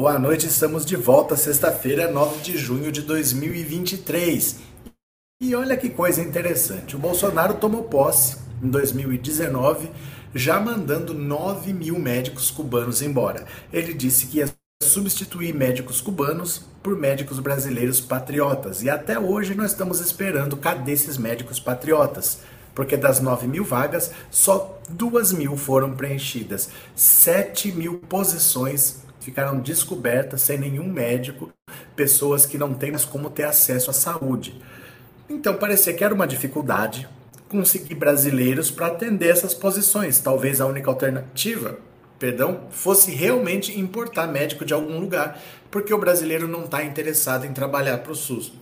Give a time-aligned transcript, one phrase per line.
[0.00, 4.56] Boa noite, estamos de volta sexta-feira, 9 de junho de 2023.
[5.42, 9.90] E olha que coisa interessante: o Bolsonaro tomou posse em 2019,
[10.34, 13.44] já mandando 9 mil médicos cubanos embora.
[13.70, 14.48] Ele disse que ia
[14.82, 18.82] substituir médicos cubanos por médicos brasileiros patriotas.
[18.82, 22.38] E até hoje nós estamos esperando cadê esses médicos patriotas?
[22.74, 26.70] Porque das 9 mil vagas, só 2 mil foram preenchidas.
[26.96, 31.52] 7 mil posições ficaram descobertas sem nenhum médico,
[31.94, 34.60] pessoas que não têm mais como ter acesso à saúde.
[35.28, 37.08] Então parecia que era uma dificuldade
[37.48, 40.18] conseguir brasileiros para atender essas posições.
[40.18, 41.78] Talvez a única alternativa,
[42.18, 47.52] perdão, fosse realmente importar médico de algum lugar, porque o brasileiro não está interessado em
[47.52, 48.52] trabalhar para o SUS.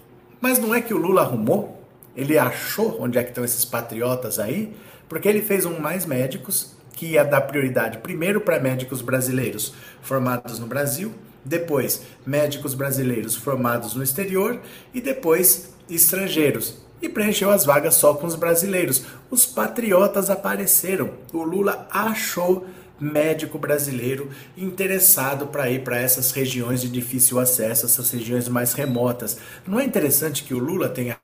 [0.41, 1.83] Mas não é que o Lula arrumou?
[2.15, 4.75] Ele achou onde é que estão esses patriotas aí?
[5.09, 10.59] Porque ele fez um mais médicos que ia dar prioridade primeiro para médicos brasileiros formados
[10.59, 14.61] no Brasil, depois médicos brasileiros formados no exterior
[14.93, 16.83] e depois estrangeiros.
[17.01, 19.05] E preencheu as vagas só com os brasileiros.
[19.31, 21.13] Os patriotas apareceram.
[21.33, 22.67] O Lula achou
[22.99, 29.39] médico brasileiro interessado para ir para essas regiões de difícil acesso, essas regiões mais remotas.
[29.65, 31.17] Não é interessante que o Lula tenha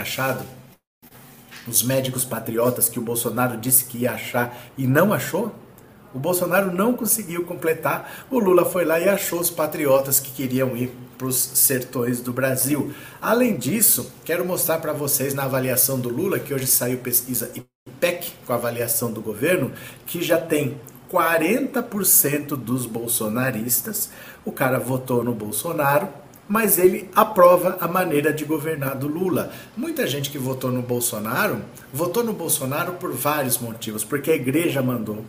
[0.00, 0.46] achado
[1.66, 5.54] os médicos patriotas que o Bolsonaro disse que ia achar e não achou?
[6.14, 10.74] O Bolsonaro não conseguiu completar, o Lula foi lá e achou os patriotas que queriam
[10.76, 12.92] ir para os sertões do Brasil.
[13.20, 18.32] Além disso, quero mostrar para vocês na avaliação do Lula, que hoje saiu pesquisa IPEC
[18.46, 19.72] com a avaliação do governo,
[20.06, 20.80] que já tem
[21.12, 24.10] 40% dos bolsonaristas.
[24.44, 26.08] O cara votou no Bolsonaro,
[26.48, 29.52] mas ele aprova a maneira de governar do Lula.
[29.76, 31.60] Muita gente que votou no Bolsonaro,
[31.92, 35.24] votou no Bolsonaro por vários motivos, porque a igreja mandou.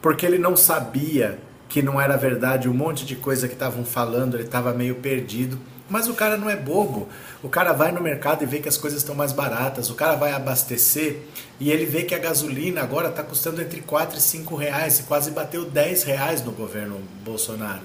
[0.00, 1.38] Porque ele não sabia
[1.68, 5.58] que não era verdade um monte de coisa que estavam falando, ele estava meio perdido.
[5.88, 7.08] Mas o cara não é bobo.
[7.42, 9.90] O cara vai no mercado e vê que as coisas estão mais baratas.
[9.90, 11.20] O cara vai abastecer
[11.60, 15.02] e ele vê que a gasolina agora está custando entre 4 e 5 reais e
[15.02, 17.82] quase bateu 10 reais no governo Bolsonaro.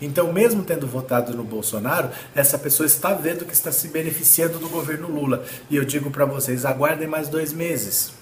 [0.00, 4.68] Então, mesmo tendo votado no Bolsonaro, essa pessoa está vendo que está se beneficiando do
[4.68, 5.44] governo Lula.
[5.68, 8.12] E eu digo para vocês: aguardem mais dois meses.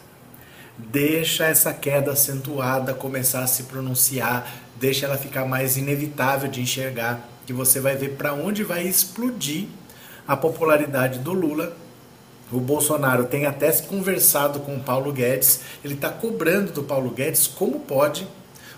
[0.77, 7.28] Deixa essa queda acentuada começar a se pronunciar, deixa ela ficar mais inevitável de enxergar,
[7.47, 9.67] que você vai ver para onde vai explodir
[10.27, 11.77] a popularidade do Lula
[12.50, 17.47] o Bolsonaro tem até conversado com o Paulo Guedes, ele está cobrando do Paulo Guedes
[17.47, 18.27] como pode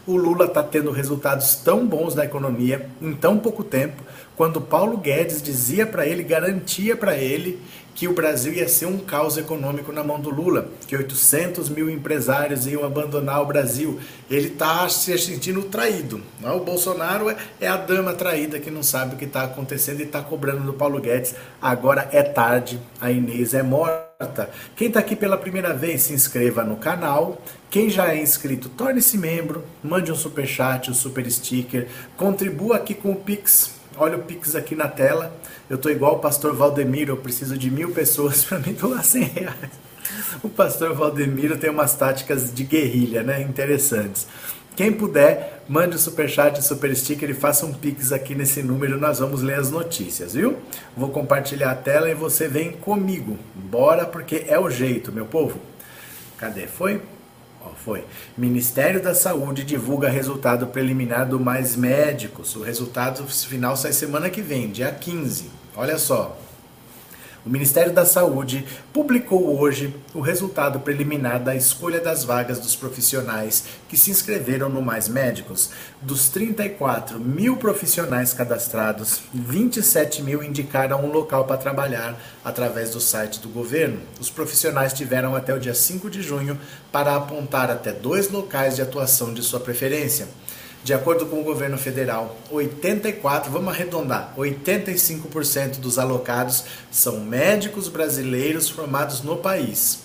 [0.06, 4.02] o Lula está tendo resultados tão bons na economia em tão pouco tempo,
[4.36, 7.60] quando Paulo Guedes dizia para ele, garantia para ele
[7.94, 11.90] que o Brasil ia ser um caos econômico na mão do Lula, que 800 mil
[11.90, 14.00] empresários iam abandonar o Brasil.
[14.30, 16.20] Ele está se sentindo traído.
[16.40, 16.50] Né?
[16.50, 20.04] O Bolsonaro é, é a dama traída que não sabe o que está acontecendo e
[20.04, 21.34] está cobrando do Paulo Guedes.
[21.60, 24.50] Agora é tarde, a Inês é morta.
[24.76, 27.40] Quem está aqui pela primeira vez, se inscreva no canal.
[27.70, 32.94] Quem já é inscrito, torne-se membro, mande um super chat, um super sticker, contribua aqui
[32.94, 35.32] com o Pix olha o Pix aqui na tela.
[35.68, 39.22] Eu tô igual o pastor Valdemiro, eu preciso de mil pessoas para me doar 100
[39.22, 39.90] reais.
[40.42, 43.42] O pastor Valdemiro tem umas táticas de guerrilha, né?
[43.42, 44.26] Interessantes.
[44.74, 48.62] Quem puder, mande o um superchat, o super sticker e faça um pix aqui nesse
[48.62, 50.56] número, nós vamos ler as notícias, viu?
[50.96, 53.38] Vou compartilhar a tela e você vem comigo.
[53.54, 55.60] Bora, porque é o jeito, meu povo.
[56.38, 56.66] Cadê?
[56.66, 57.02] Foi?
[57.84, 58.04] Foi.
[58.36, 62.54] Ministério da Saúde divulga resultado preliminar do Mais Médicos.
[62.56, 65.50] O resultado final sai semana que vem, dia 15.
[65.76, 66.36] Olha só.
[67.44, 73.64] O Ministério da Saúde publicou hoje o resultado preliminar da escolha das vagas dos profissionais
[73.88, 75.70] que se inscreveram no Mais Médicos.
[76.02, 82.14] Dos 34 mil profissionais cadastrados, 27 mil indicaram um local para trabalhar
[82.44, 84.00] através do site do governo.
[84.20, 86.60] Os profissionais tiveram até o dia 5 de junho
[86.92, 90.28] para apontar até dois locais de atuação de sua preferência.
[90.82, 98.70] De acordo com o governo federal, 84, vamos arredondar, 85% dos alocados são médicos brasileiros
[98.70, 100.04] formados no país.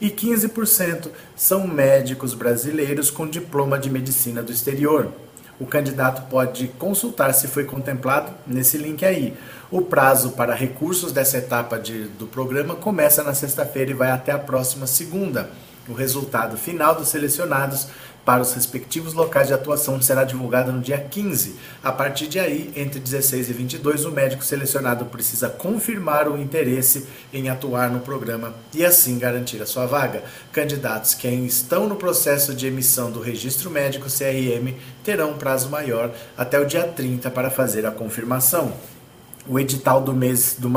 [0.00, 5.10] E 15% são médicos brasileiros com diploma de medicina do exterior.
[5.58, 9.36] O candidato pode consultar se foi contemplado nesse link aí.
[9.70, 14.30] O prazo para recursos dessa etapa de, do programa começa na sexta-feira e vai até
[14.30, 15.50] a próxima segunda.
[15.88, 17.88] O resultado final dos selecionados
[18.24, 21.56] para os respectivos locais de atuação será divulgado no dia 15.
[21.82, 27.06] A partir de aí, entre 16 e 22, o médico selecionado precisa confirmar o interesse
[27.32, 30.22] em atuar no programa e assim garantir a sua vaga.
[30.52, 36.10] Candidatos que estão no processo de emissão do registro médico CRM terão um prazo maior
[36.36, 38.72] até o dia 30 para fazer a confirmação.
[39.46, 40.70] O edital do mês do,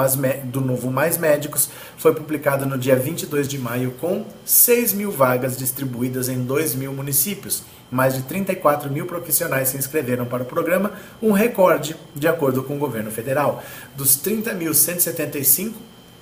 [0.44, 5.56] do, novo Mais Médicos foi publicado no dia 22 de maio com 6 mil vagas
[5.56, 7.64] distribuídas em 2 mil municípios.
[7.90, 10.92] Mais de 34 mil profissionais se inscreveram para o programa,
[11.22, 13.64] um recorde, de acordo com o governo federal.
[13.96, 15.72] Dos 30.175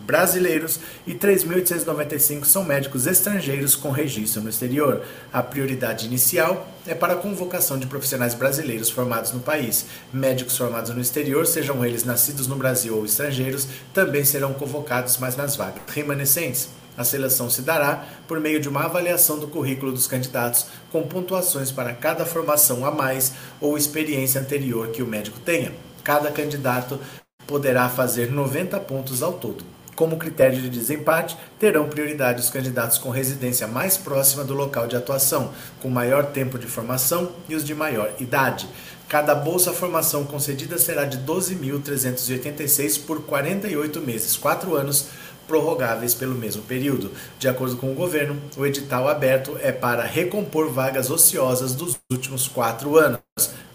[0.06, 5.04] brasileiros e 3.895 são médicos estrangeiros com registro no exterior.
[5.34, 9.86] A prioridade inicial é para a convocação de profissionais brasileiros formados no país.
[10.13, 15.36] Médicos formados no exterior, sejam eles nascidos no Brasil ou estrangeiros, também serão convocados, mas
[15.36, 16.69] nas vagas remanescentes.
[16.98, 21.72] A seleção se dará por meio de uma avaliação do currículo dos candidatos, com pontuações
[21.72, 25.74] para cada formação a mais ou experiência anterior que o médico tenha.
[26.04, 27.00] Cada candidato
[27.46, 29.75] poderá fazer 90 pontos ao todo.
[29.95, 34.95] Como critério de desempate, terão prioridade os candidatos com residência mais próxima do local de
[34.97, 38.68] atuação, com maior tempo de formação e os de maior idade.
[39.07, 45.07] Cada bolsa formação concedida será de 12.386 por 48 meses, 4 anos,
[45.47, 47.12] prorrogáveis pelo mesmo período.
[47.39, 52.48] De acordo com o governo, o edital aberto é para recompor vagas ociosas dos últimos
[52.48, 53.19] quatro anos,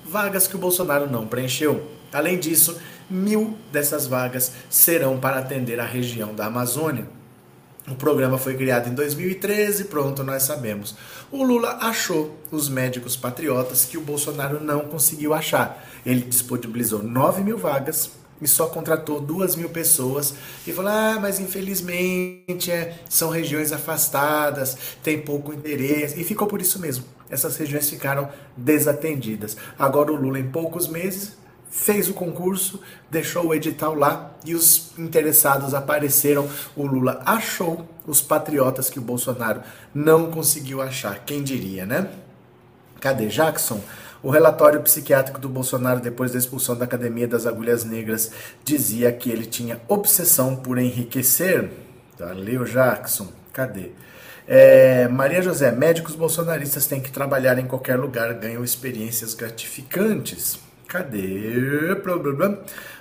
[0.05, 1.83] vagas que o Bolsonaro não preencheu.
[2.13, 2.77] Além disso,
[3.11, 7.07] mil dessas vagas serão para atender a região da Amazônia.
[7.89, 10.95] O programa foi criado em 2013, pronto, nós sabemos.
[11.33, 15.85] O Lula achou os médicos patriotas que o Bolsonaro não conseguiu achar.
[16.07, 18.11] Ele disponibilizou 9 mil vagas
[18.41, 20.35] e só contratou duas mil pessoas
[20.67, 26.61] e falou: ah, mas infelizmente é, são regiões afastadas, tem pouco interesse, e ficou por
[26.61, 27.05] isso mesmo.
[27.29, 29.57] Essas regiões ficaram desatendidas.
[29.79, 31.37] Agora o Lula, em poucos meses,
[31.71, 32.81] fez o concurso,
[33.11, 36.49] deixou o edital lá e os interessados apareceram.
[36.77, 39.63] O Lula achou os patriotas que o Bolsonaro
[39.95, 41.25] não conseguiu achar.
[41.25, 42.11] Quem diria, né?
[43.01, 43.81] Cadê Jackson?
[44.23, 48.31] O relatório psiquiátrico do Bolsonaro depois da expulsão da Academia das Agulhas Negras
[48.63, 51.71] dizia que ele tinha obsessão por enriquecer.
[52.19, 53.29] Valeu, Jackson.
[53.51, 53.93] Cadê?
[54.47, 60.59] É, Maria José, médicos bolsonaristas têm que trabalhar em qualquer lugar, ganham experiências gratificantes.
[60.91, 61.95] Cadê?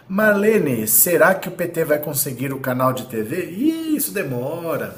[0.08, 3.50] Marlene, será que o PT vai conseguir o canal de TV?
[3.50, 4.96] Ih, isso demora.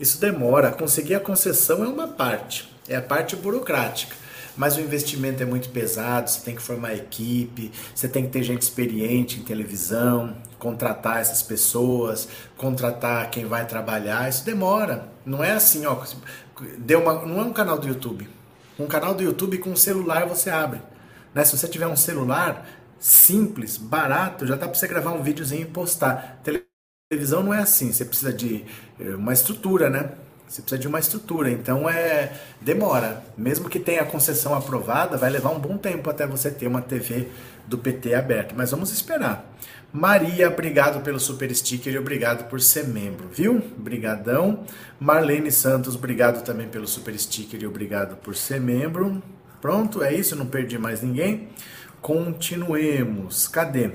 [0.00, 0.72] Isso demora.
[0.72, 4.16] Conseguir a concessão é uma parte, é a parte burocrática.
[4.56, 8.42] Mas o investimento é muito pesado, você tem que formar equipe, você tem que ter
[8.42, 12.26] gente experiente em televisão, contratar essas pessoas,
[12.56, 15.06] contratar quem vai trabalhar, isso demora.
[15.24, 16.02] Não é assim, ó,
[16.76, 18.28] deu uma, não é um canal do YouTube.
[18.76, 20.80] Um canal do YouTube com um celular você abre.
[21.36, 21.44] Né?
[21.44, 22.66] Se você tiver um celular
[22.98, 26.40] simples, barato, já dá para você gravar um videozinho e postar.
[27.10, 28.64] Televisão não é assim, você precisa de
[28.98, 30.12] eh, uma estrutura, né?
[30.48, 33.22] Você precisa de uma estrutura, então é demora.
[33.36, 36.80] Mesmo que tenha a concessão aprovada, vai levar um bom tempo até você ter uma
[36.80, 37.28] TV
[37.66, 38.54] do PT aberta.
[38.56, 39.44] Mas vamos esperar.
[39.92, 43.60] Maria, obrigado pelo super sticker e obrigado por ser membro, viu?
[43.76, 44.64] Brigadão.
[44.98, 49.22] Marlene Santos, obrigado também pelo super sticker e obrigado por ser membro.
[49.60, 51.48] Pronto, é isso, não perdi mais ninguém.
[52.00, 53.48] Continuemos.
[53.48, 53.90] Cadê?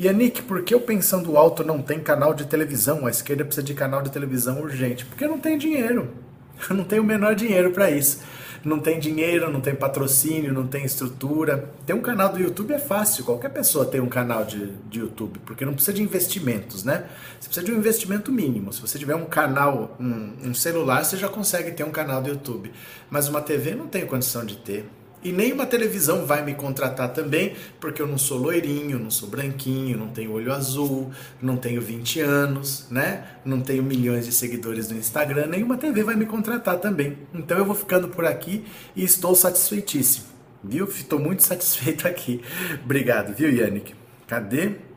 [0.00, 3.06] Yannick, por que o Pensando Alto não tem canal de televisão?
[3.06, 5.04] A esquerda precisa de canal de televisão urgente.
[5.04, 6.10] Porque não tem dinheiro.
[6.70, 8.20] Não tem o menor dinheiro para isso.
[8.64, 11.72] Não tem dinheiro, não tem patrocínio, não tem estrutura.
[11.84, 13.24] Ter um canal do YouTube é fácil.
[13.24, 17.06] Qualquer pessoa tem um canal de, de YouTube, porque não precisa de investimentos, né?
[17.40, 18.72] Você precisa de um investimento mínimo.
[18.72, 22.28] Se você tiver um canal, um, um celular, você já consegue ter um canal do
[22.28, 22.70] YouTube.
[23.10, 24.88] Mas uma TV não tem condição de ter.
[25.24, 29.96] E nenhuma televisão vai me contratar também, porque eu não sou loirinho, não sou branquinho,
[29.96, 31.10] não tenho olho azul,
[31.40, 33.24] não tenho 20 anos, né?
[33.44, 37.18] Não tenho milhões de seguidores no Instagram, nenhuma TV vai me contratar também.
[37.32, 38.64] Então eu vou ficando por aqui
[38.96, 40.26] e estou satisfeitíssimo.
[40.62, 40.86] Viu?
[40.86, 42.40] Estou muito satisfeito aqui.
[42.84, 43.94] Obrigado, viu, Yannick?
[44.26, 44.91] Cadê?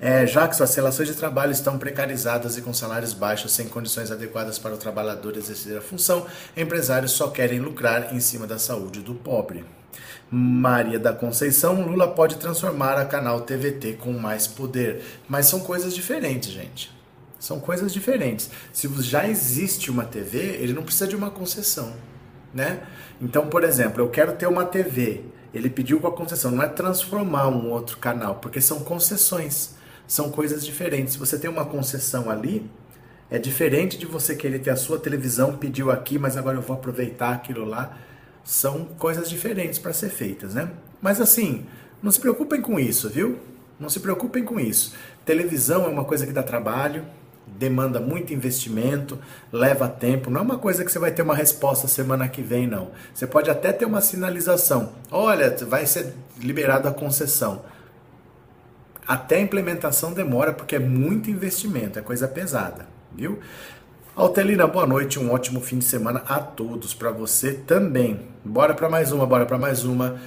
[0.00, 4.10] É, já que suas relações de trabalho estão precarizadas e com salários baixos, sem condições
[4.10, 6.26] adequadas para o trabalhador exercer a função,
[6.56, 9.62] empresários só querem lucrar em cima da saúde do pobre.
[10.30, 15.02] Maria da Conceição, Lula pode transformar a canal TVT com mais poder.
[15.28, 16.90] Mas são coisas diferentes, gente.
[17.38, 18.48] São coisas diferentes.
[18.72, 21.92] Se já existe uma TV, ele não precisa de uma concessão,
[22.54, 22.80] né?
[23.20, 25.24] Então, por exemplo, eu quero ter uma TV.
[25.52, 29.79] Ele pediu com a concessão, não é transformar um outro canal, porque são concessões
[30.10, 31.12] são coisas diferentes.
[31.12, 32.68] Se você tem uma concessão ali,
[33.30, 36.76] É diferente de você querer ter a sua televisão, pediu aqui, mas agora eu vou
[36.76, 37.96] aproveitar aquilo lá.
[38.42, 40.68] São coisas diferentes para ser feitas, né?
[41.00, 41.64] Mas assim,
[42.02, 43.38] não se preocupem com isso, viu?
[43.78, 44.94] Não se preocupem com isso.
[45.24, 47.04] Televisão é uma coisa que dá trabalho,
[47.46, 49.16] demanda muito investimento,
[49.52, 50.28] leva tempo.
[50.28, 52.90] Não é uma coisa que você vai ter uma resposta semana que vem, não.
[53.14, 54.92] Você pode até ter uma sinalização.
[55.08, 57.62] Olha, vai ser liberada a concessão.
[59.10, 63.38] Até a implementação demora, porque é muito investimento, é coisa pesada viu?
[64.14, 68.28] Altelina, boa noite, um ótimo fim de semana a todos, para você também.
[68.44, 70.20] Bora para mais uma, bora para mais uma.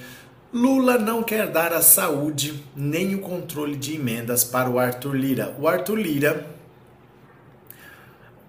[0.52, 5.56] Lula não quer dar a saúde nem o controle de emendas para o Arthur Lira.
[5.60, 6.46] O Arthur Lira,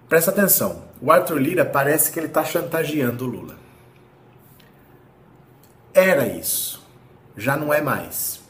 [0.08, 3.56] presta atenção, o Arthur Lira parece que ele está chantageando o Lula.
[5.92, 6.86] Era isso,
[7.36, 8.43] já não é mais.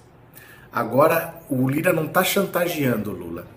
[0.74, 3.54] Agora o Lira não está chantageando o Lula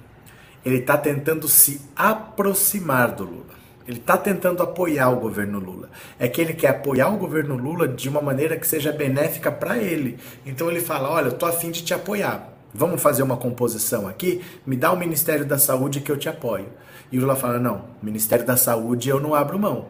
[0.68, 3.58] ele está tentando se aproximar do Lula.
[3.88, 5.90] Ele está tentando apoiar o governo Lula.
[6.20, 9.78] É que ele quer apoiar o governo Lula de uma maneira que seja benéfica para
[9.78, 10.18] ele.
[10.46, 12.50] Então ele fala: Olha, eu tô afim de te apoiar.
[12.74, 14.42] Vamos fazer uma composição aqui?
[14.66, 16.68] Me dá o Ministério da Saúde que eu te apoio.
[17.10, 19.86] E o Lula fala: Não, Ministério da Saúde eu não abro mão.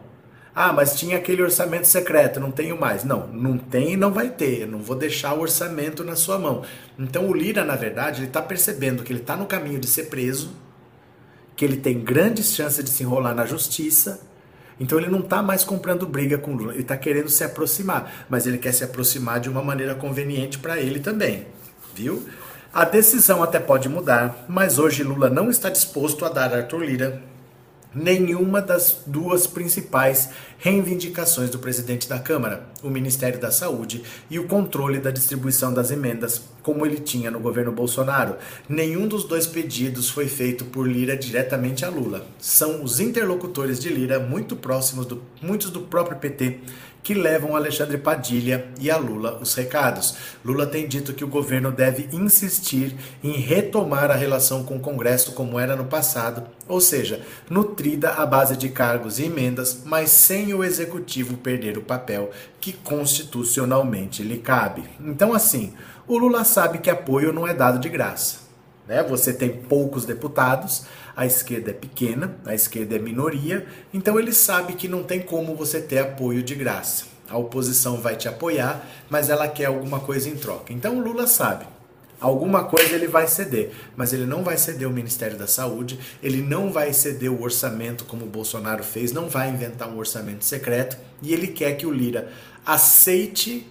[0.60, 3.04] Ah, mas tinha aquele orçamento secreto, não tenho mais.
[3.04, 4.62] Não, não tem e não vai ter.
[4.62, 6.64] Eu não vou deixar o orçamento na sua mão.
[6.98, 10.06] Então o Lira, na verdade, ele está percebendo que ele está no caminho de ser
[10.06, 10.50] preso
[11.54, 14.20] que ele tem grandes chances de se enrolar na justiça.
[14.80, 18.44] Então ele não está mais comprando briga com Lula, ele está querendo se aproximar, mas
[18.44, 21.46] ele quer se aproximar de uma maneira conveniente para ele também,
[21.94, 22.26] viu?
[22.74, 27.22] A decisão até pode mudar, mas hoje Lula não está disposto a dar Arthur Lira
[27.94, 34.46] nenhuma das duas principais reivindicações do presidente da Câmara, o Ministério da Saúde e o
[34.46, 38.36] controle da distribuição das emendas, como ele tinha no governo Bolsonaro.
[38.68, 42.26] Nenhum dos dois pedidos foi feito por Lira diretamente a Lula.
[42.38, 46.60] São os interlocutores de Lira, muito próximos, do, muitos do próprio PT,
[47.02, 50.16] que levam Alexandre Padilha e a Lula os recados.
[50.44, 55.32] Lula tem dito que o governo deve insistir em retomar a relação com o Congresso
[55.32, 60.52] como era no passado, ou seja, nutrida à base de cargos e emendas, mas sem
[60.52, 64.84] o executivo perder o papel que constitucionalmente lhe cabe.
[65.00, 65.72] Então, assim,
[66.06, 68.48] o Lula sabe que apoio não é dado de graça.
[68.88, 69.02] Né?
[69.02, 70.84] Você tem poucos deputados,
[71.18, 75.56] a esquerda é pequena, a esquerda é minoria, então ele sabe que não tem como
[75.56, 77.06] você ter apoio de graça.
[77.28, 80.72] A oposição vai te apoiar, mas ela quer alguma coisa em troca.
[80.72, 81.66] Então o Lula sabe.
[82.20, 86.40] Alguma coisa ele vai ceder, mas ele não vai ceder o Ministério da Saúde, ele
[86.40, 90.96] não vai ceder o orçamento como o Bolsonaro fez, não vai inventar um orçamento secreto
[91.20, 92.30] e ele quer que o Lira
[92.64, 93.66] aceite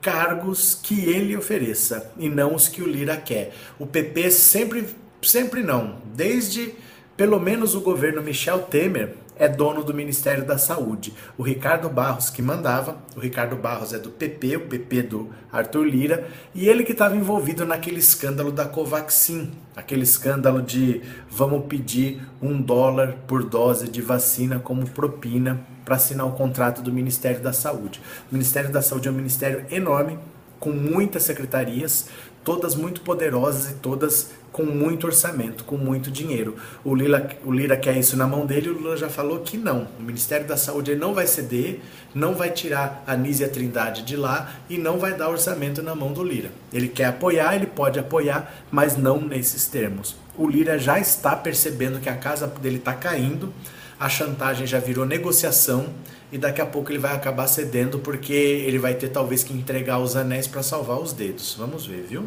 [0.00, 3.52] cargos que ele ofereça e não os que o Lira quer.
[3.78, 4.86] O PP sempre,
[5.24, 6.74] sempre não, desde
[7.16, 11.12] pelo menos o governo Michel Temer é dono do Ministério da Saúde.
[11.36, 15.84] O Ricardo Barros que mandava, o Ricardo Barros é do PP, o PP do Arthur
[15.84, 22.20] Lira, e ele que estava envolvido naquele escândalo da Covaxin, aquele escândalo de vamos pedir
[22.40, 27.52] um dólar por dose de vacina como propina para assinar o contrato do Ministério da
[27.52, 28.00] Saúde.
[28.30, 30.18] O Ministério da Saúde é um ministério enorme,
[30.60, 32.08] com muitas secretarias,
[32.44, 36.54] todas muito poderosas e todas com muito orçamento, com muito dinheiro.
[36.84, 39.88] O Lira, o Lira quer isso na mão dele, o Lula já falou que não.
[39.98, 41.80] O Ministério da Saúde não vai ceder,
[42.14, 46.12] não vai tirar a Nízia Trindade de lá e não vai dar orçamento na mão
[46.12, 46.52] do Lira.
[46.72, 50.14] Ele quer apoiar, ele pode apoiar, mas não nesses termos.
[50.36, 53.52] O Lira já está percebendo que a casa dele está caindo,
[53.98, 55.86] a chantagem já virou negociação
[56.34, 60.00] e daqui a pouco ele vai acabar cedendo porque ele vai ter talvez que entregar
[60.00, 61.54] os anéis para salvar os dedos.
[61.56, 62.24] Vamos ver, viu?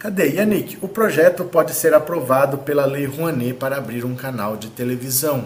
[0.00, 0.30] Cadê?
[0.30, 5.44] Yannick, o projeto pode ser aprovado pela Lei Rouanet para abrir um canal de televisão.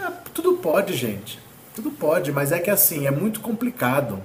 [0.00, 1.38] É, tudo pode, gente.
[1.72, 4.20] Tudo pode, mas é que assim, é muito complicado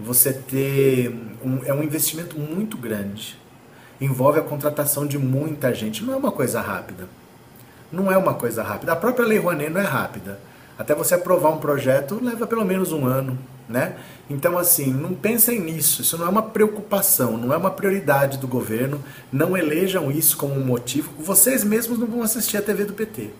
[0.00, 1.14] você ter.
[1.44, 3.38] Um, é um investimento muito grande.
[4.00, 6.02] Envolve a contratação de muita gente.
[6.02, 7.06] Não é uma coisa rápida.
[7.92, 8.94] Não é uma coisa rápida.
[8.94, 10.40] A própria Lei Rouanet não é rápida.
[10.82, 13.94] Até você aprovar um projeto leva pelo menos um ano, né?
[14.28, 16.02] Então, assim, não pensem nisso.
[16.02, 19.00] Isso não é uma preocupação, não é uma prioridade do governo.
[19.30, 21.12] Não elejam isso como um motivo.
[21.20, 23.30] Vocês mesmos não vão assistir a TV do PT.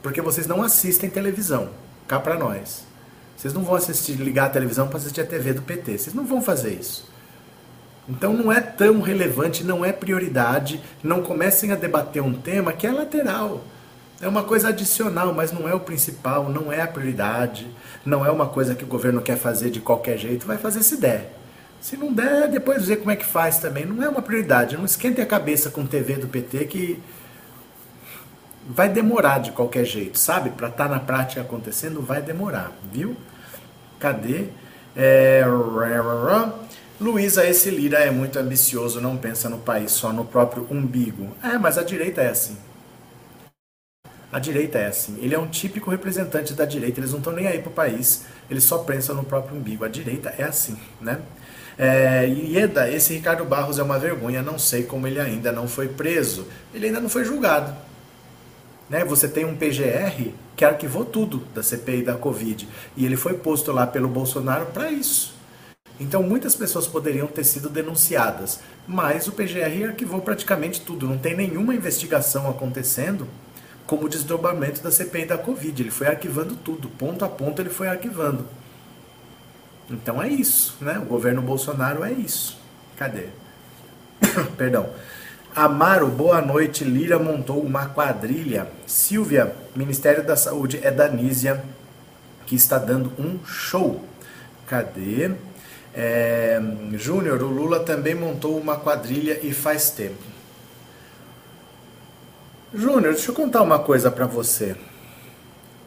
[0.00, 1.70] Porque vocês não assistem televisão.
[2.06, 2.84] Cá para nós.
[3.36, 5.98] Vocês não vão assistir, ligar a televisão para assistir a TV do PT.
[5.98, 7.10] Vocês não vão fazer isso.
[8.08, 10.80] Então não é tão relevante, não é prioridade.
[11.02, 13.64] Não comecem a debater um tema que é lateral.
[14.20, 17.66] É uma coisa adicional, mas não é o principal, não é a prioridade,
[18.04, 20.96] não é uma coisa que o governo quer fazer de qualquer jeito, vai fazer se
[20.96, 21.34] der.
[21.80, 23.84] Se não der, depois ver como é que faz também.
[23.84, 27.02] Não é uma prioridade, não esquente a cabeça com TV do PT que
[28.68, 30.50] vai demorar de qualquer jeito, sabe?
[30.50, 33.16] Para estar tá na prática acontecendo, vai demorar, viu?
[34.00, 34.46] Cadê?
[34.96, 35.44] É...
[36.98, 41.28] Luísa, esse Lira é muito ambicioso, não pensa no país, só no próprio umbigo.
[41.44, 42.56] É, mas a direita é assim.
[44.32, 45.18] A direita é assim.
[45.20, 47.00] Ele é um típico representante da direita.
[47.00, 48.24] Eles não estão nem aí pro país.
[48.50, 49.84] Eles só pensam no próprio umbigo.
[49.84, 51.20] A direita é assim, né?
[51.78, 54.42] É, Ieda, esse Ricardo Barros é uma vergonha.
[54.42, 56.46] Não sei como ele ainda não foi preso.
[56.74, 57.74] Ele ainda não foi julgado.
[58.88, 59.04] Né?
[59.04, 62.68] Você tem um PGR que arquivou tudo da CPI da Covid.
[62.96, 65.34] E ele foi posto lá pelo Bolsonaro para isso.
[65.98, 71.06] Então muitas pessoas poderiam ter sido denunciadas, mas o PGR arquivou praticamente tudo.
[71.06, 73.26] Não tem nenhuma investigação acontecendo
[73.86, 75.82] como desdobramento da CPI da Covid.
[75.82, 78.46] Ele foi arquivando tudo, ponto a ponto ele foi arquivando.
[79.90, 80.98] Então é isso, né?
[80.98, 82.58] O governo Bolsonaro é isso.
[82.96, 83.26] Cadê?
[84.56, 84.88] Perdão.
[85.54, 86.84] Amaro, boa noite.
[86.84, 88.66] Lira montou uma quadrilha.
[88.86, 91.62] Silvia, Ministério da Saúde é da Nízia,
[92.46, 94.04] que está dando um show.
[94.66, 95.30] Cadê?
[95.94, 96.60] É,
[96.94, 100.35] Júnior, o Lula também montou uma quadrilha e faz tempo.
[102.76, 104.76] Júnior, deixa eu contar uma coisa para você.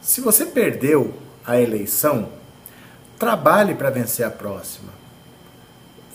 [0.00, 1.14] Se você perdeu
[1.46, 2.30] a eleição,
[3.16, 4.92] trabalhe para vencer a próxima.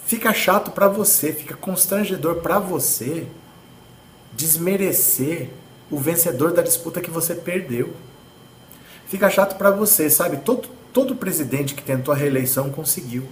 [0.06, 3.26] Fica chato para você, fica constrangedor para você
[4.34, 5.50] desmerecer
[5.90, 7.94] o vencedor da disputa que você perdeu.
[9.08, 10.38] Fica chato para você, sabe?
[10.38, 13.24] Todo, todo presidente que tentou a reeleição conseguiu.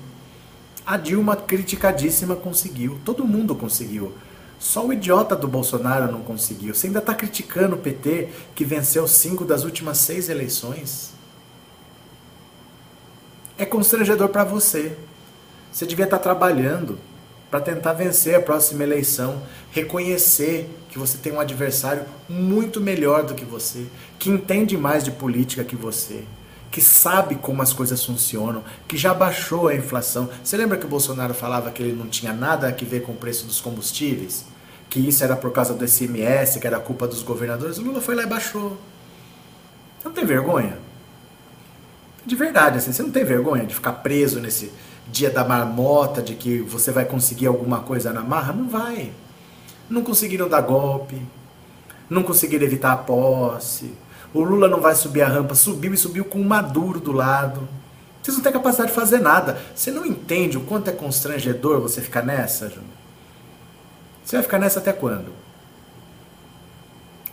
[0.86, 3.02] A Dilma, criticadíssima, conseguiu.
[3.04, 4.14] Todo mundo conseguiu.
[4.60, 6.74] Só o idiota do Bolsonaro não conseguiu.
[6.74, 11.12] Você ainda está criticando o PT que venceu cinco das últimas seis eleições?
[13.58, 14.98] É constrangedor para você.
[15.72, 16.98] Você devia estar tá trabalhando
[17.54, 23.36] para tentar vencer a próxima eleição, reconhecer que você tem um adversário muito melhor do
[23.36, 23.86] que você,
[24.18, 26.24] que entende mais de política que você,
[26.72, 30.30] que sabe como as coisas funcionam, que já baixou a inflação.
[30.44, 33.16] Você lembra que o Bolsonaro falava que ele não tinha nada a ver com o
[33.16, 34.46] preço dos combustíveis?
[34.94, 38.14] Que isso era por causa do SMS, que era culpa dos governadores, o Lula foi
[38.14, 38.78] lá e baixou.
[39.98, 40.78] Você não tem vergonha?
[42.24, 44.72] De verdade, assim, você não tem vergonha de ficar preso nesse
[45.08, 48.54] dia da marmota, de que você vai conseguir alguma coisa na marra?
[48.54, 49.12] Não vai.
[49.90, 51.20] Não conseguiram dar golpe,
[52.08, 53.96] não conseguiram evitar a posse.
[54.32, 57.68] O Lula não vai subir a rampa, subiu e subiu com o Maduro do lado.
[58.22, 59.60] Vocês não têm capacidade de fazer nada.
[59.74, 63.03] Você não entende o quanto é constrangedor você ficar nessa, Júnior?
[64.24, 65.34] Você vai ficar nessa até quando?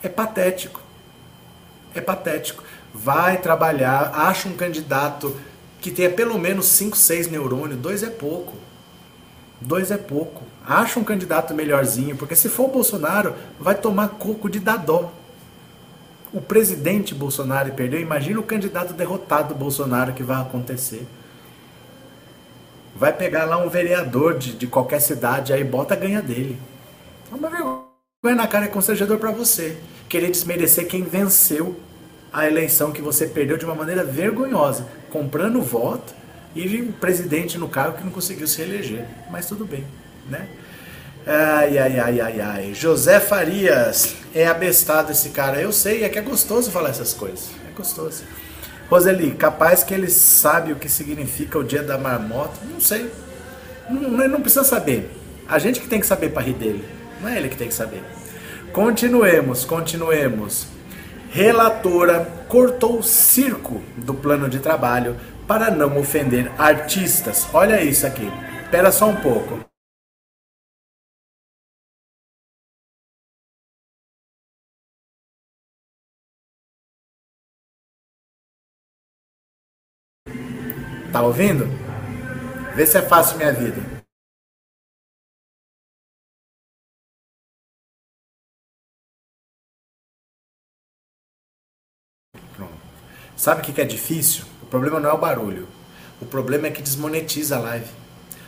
[0.03, 0.81] É patético.
[1.94, 2.62] É patético.
[2.92, 5.37] Vai trabalhar, acha um candidato
[5.81, 7.79] que tenha pelo menos 5, 6 neurônios.
[7.79, 8.55] Dois é pouco.
[9.61, 10.42] Dois é pouco.
[10.66, 15.12] Acha um candidato melhorzinho, porque se for o Bolsonaro, vai tomar coco de dadó.
[16.33, 21.07] O presidente Bolsonaro perdeu, imagina o candidato derrotado Bolsonaro que vai acontecer.
[22.94, 26.59] Vai pegar lá um vereador de, de qualquer cidade, aí bota a ganha dele.
[27.31, 27.90] É uma vergonha
[28.37, 29.77] na cara é constrangedor para você.
[30.09, 31.79] Querer desmerecer quem venceu
[32.33, 36.12] a eleição que você perdeu de uma maneira vergonhosa, comprando voto
[36.55, 39.07] e o presidente no cargo que não conseguiu se eleger.
[39.31, 39.85] Mas tudo bem,
[40.29, 40.49] né?
[41.27, 42.75] Ai, ai, ai, ai, ai.
[42.75, 45.61] José Farias, é abestado esse cara.
[45.61, 47.51] Eu sei, é que é gostoso falar essas coisas.
[47.69, 48.25] É gostoso.
[48.88, 52.59] Roseli, capaz que ele sabe o que significa o dia da marmota?
[52.69, 53.11] Não sei.
[53.88, 55.11] Não, não precisa saber.
[55.49, 57.00] A gente que tem que saber para rir dele.
[57.20, 58.02] Não é ele que tem que saber.
[58.72, 60.66] Continuemos, continuemos.
[61.30, 67.46] Relatora cortou o circo do plano de trabalho para não ofender artistas.
[67.52, 68.28] Olha isso aqui.
[68.62, 69.61] Espera só um pouco.
[81.12, 81.66] Tá ouvindo?
[82.76, 84.00] Vê se é fácil minha vida.
[93.40, 94.44] Sabe o que é difícil?
[94.62, 95.66] O problema não é o barulho.
[96.20, 97.88] O problema é que desmonetiza a live.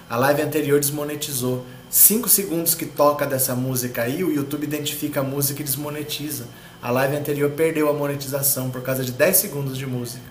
[0.07, 1.64] A live anterior desmonetizou.
[1.88, 6.44] Cinco segundos que toca dessa música aí, o YouTube identifica a música e desmonetiza.
[6.83, 10.26] A live anterior perdeu a monetização por causa de 10 segundos de música.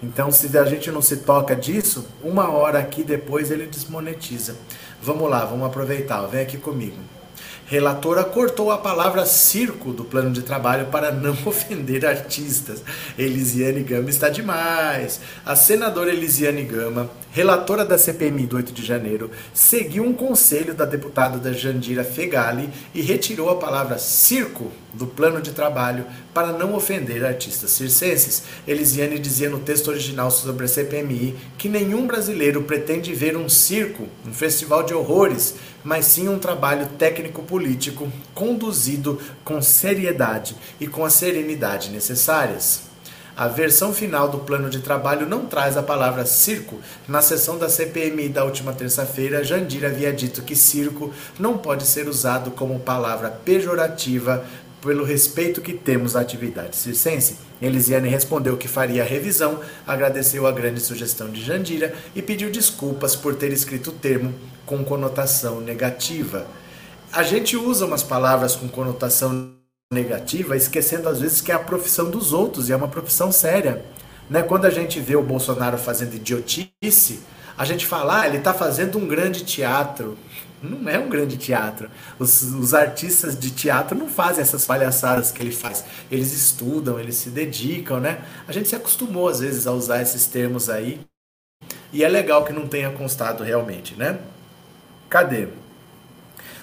[0.00, 4.54] Então, se a gente não se toca disso, uma hora aqui depois ele desmonetiza.
[5.02, 6.24] Vamos lá, vamos aproveitar.
[6.28, 7.17] Vem aqui comigo.
[7.70, 12.82] Relatora cortou a palavra circo do plano de trabalho para não ofender artistas.
[13.18, 15.20] Elisiane Gama está demais.
[15.44, 20.86] A senadora Elisiane Gama, relatora da CPMI do 8 de janeiro, seguiu um conselho da
[20.86, 26.74] deputada da Jandira Fegali e retirou a palavra circo do plano de trabalho para não
[26.74, 28.44] ofender artistas circenses.
[28.66, 34.08] Elisiane dizia no texto original sobre a CPMI que nenhum brasileiro pretende ver um circo,
[34.26, 35.54] um festival de horrores,
[35.88, 42.82] mas sim um trabalho técnico-político conduzido com seriedade e com a serenidade necessárias.
[43.34, 46.78] A versão final do plano de trabalho não traz a palavra circo.
[47.08, 52.06] Na sessão da CPMI da última terça-feira, Jandir havia dito que circo não pode ser
[52.06, 54.44] usado como palavra pejorativa
[54.82, 57.38] pelo respeito que temos à atividade circense.
[57.62, 63.16] Elisiane respondeu que faria a revisão, agradeceu a grande sugestão de Jandira e pediu desculpas
[63.16, 64.34] por ter escrito o termo
[64.68, 66.46] com conotação negativa.
[67.10, 69.54] A gente usa umas palavras com conotação
[69.90, 73.82] negativa, esquecendo às vezes que é a profissão dos outros e é uma profissão séria.
[74.28, 74.42] Né?
[74.42, 77.22] Quando a gente vê o Bolsonaro fazendo idiotice,
[77.56, 80.18] a gente fala, ah, ele está fazendo um grande teatro.
[80.62, 81.88] Não é um grande teatro.
[82.18, 85.84] Os, os, artistas de teatro não fazem essas palhaçadas que ele faz.
[86.10, 88.22] Eles estudam, eles se dedicam, né?
[88.46, 91.00] A gente se acostumou às vezes a usar esses termos aí.
[91.92, 94.18] E é legal que não tenha constado realmente, né?
[95.08, 95.48] Cadê?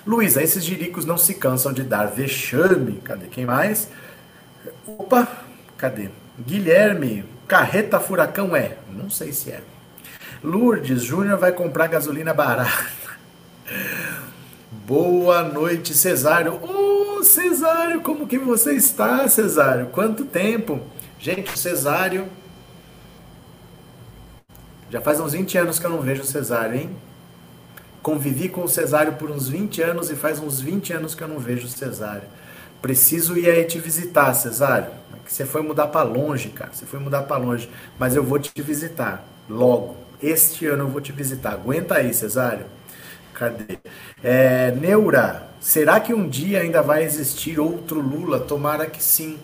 [0.05, 3.01] Luísa, esses jiricos não se cansam de dar vexame.
[3.03, 3.89] Cadê quem mais?
[4.85, 5.27] Opa,
[5.77, 6.09] cadê?
[6.39, 8.77] Guilherme, carreta furacão é?
[8.91, 9.61] Não sei se é.
[10.43, 12.85] Lourdes, Júnior vai comprar gasolina barata.
[14.85, 16.53] Boa noite, Cesário.
[16.53, 19.87] Ô, oh, Cesário, como que você está, Cesário?
[19.87, 20.79] Quanto tempo?
[21.17, 22.27] Gente, Cesário.
[24.91, 26.95] Já faz uns 20 anos que eu não vejo o Cesário, hein?
[28.05, 31.27] Convivi com o Cesário por uns 20 anos e faz uns 20 anos que eu
[31.27, 32.27] não vejo o Cesário.
[32.79, 34.91] Preciso ir aí te visitar, Cesário.
[35.25, 36.69] Você foi mudar para longe, cara.
[36.71, 37.67] Você foi mudar para longe.
[37.97, 39.97] Mas eu vou te visitar logo.
[40.21, 41.53] Este ano eu vou te visitar.
[41.53, 42.67] Aguenta aí, Cesário.
[43.33, 43.79] Cadê?
[44.23, 48.39] É, Neura, será que um dia ainda vai existir outro Lula?
[48.39, 49.39] Tomara que sim.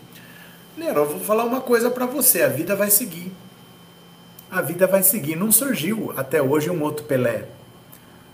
[0.77, 3.31] Neura, eu vou falar uma coisa para você: a vida vai seguir.
[4.51, 5.35] A vida vai seguir.
[5.35, 7.47] Não surgiu até hoje um outro Pelé.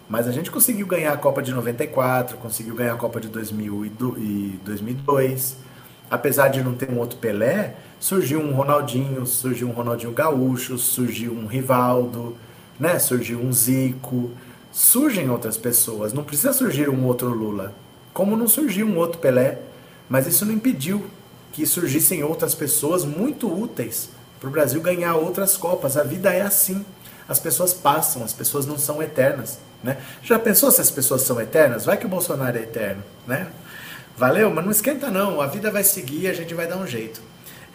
[0.10, 5.58] Mas a gente conseguiu ganhar a Copa de 94, conseguiu ganhar a Copa de 2002.
[6.10, 11.34] Apesar de não ter um outro Pelé, surgiu um Ronaldinho, surgiu um Ronaldinho Gaúcho, surgiu
[11.34, 12.38] um Rivaldo,
[12.80, 12.98] né?
[13.00, 14.32] surgiu um Zico
[14.78, 16.14] surgem outras pessoas.
[16.14, 17.74] Não precisa surgir um outro Lula,
[18.14, 19.60] como não surgiu um outro Pelé.
[20.08, 21.04] Mas isso não impediu
[21.52, 25.98] que surgissem outras pessoas muito úteis para o Brasil ganhar outras Copas.
[25.98, 26.86] A vida é assim.
[27.28, 29.60] As pessoas passam, as pessoas não são eternas.
[29.84, 29.98] Né?
[30.24, 31.86] Já pensou se as pessoas são eternas?
[31.86, 33.04] Vai que o Bolsonaro é eterno.
[33.26, 33.48] Né?
[34.18, 34.50] Valeu?
[34.50, 35.42] Mas não esquenta não.
[35.42, 37.22] A vida vai seguir e a gente vai dar um jeito.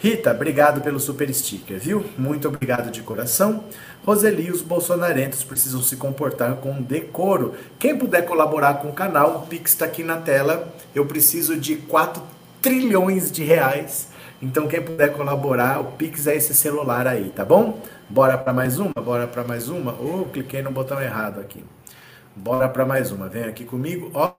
[0.02, 2.04] Rita, obrigado pelo super sticker, viu?
[2.18, 3.62] Muito obrigado de coração.
[4.04, 7.54] Roseli, os bolsonarentos precisam se comportar com decoro.
[7.78, 10.74] Quem puder colaborar com o canal, o Pix está aqui na tela.
[10.92, 12.20] Eu preciso de 4
[12.60, 14.08] trilhões de reais.
[14.42, 17.80] Então quem puder colaborar, o Pix é esse celular aí, tá bom?
[18.10, 18.92] Bora para mais uma?
[18.94, 19.92] Bora para mais uma?
[19.92, 21.64] Oh, cliquei no botão errado aqui.
[22.34, 23.28] Bora para mais uma.
[23.28, 24.10] Vem aqui comigo.
[24.14, 24.34] Ó.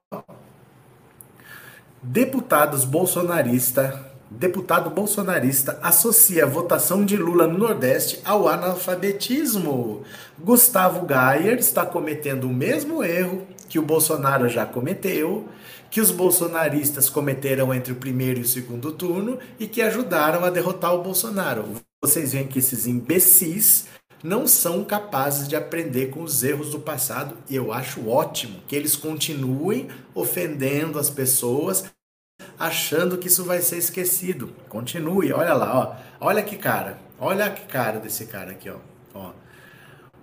[2.01, 10.01] Deputados bolsonaristas Deputado bolsonarista associa a votação de Lula no Nordeste ao analfabetismo.
[10.39, 15.47] Gustavo Gayer está cometendo o mesmo erro que o Bolsonaro já cometeu,
[15.91, 20.49] que os bolsonaristas cometeram entre o primeiro e o segundo turno e que ajudaram a
[20.49, 21.65] derrotar o Bolsonaro.
[22.01, 23.85] Vocês veem que esses imbecis
[24.23, 28.75] não são capazes de aprender com os erros do passado e eu acho ótimo que
[28.75, 31.83] eles continuem ofendendo as pessoas
[32.57, 34.55] achando que isso vai ser esquecido.
[34.69, 35.95] Continue, olha lá, ó.
[36.25, 36.97] Olha que cara.
[37.19, 38.77] Olha que cara desse cara aqui, ó.
[39.13, 39.31] ó.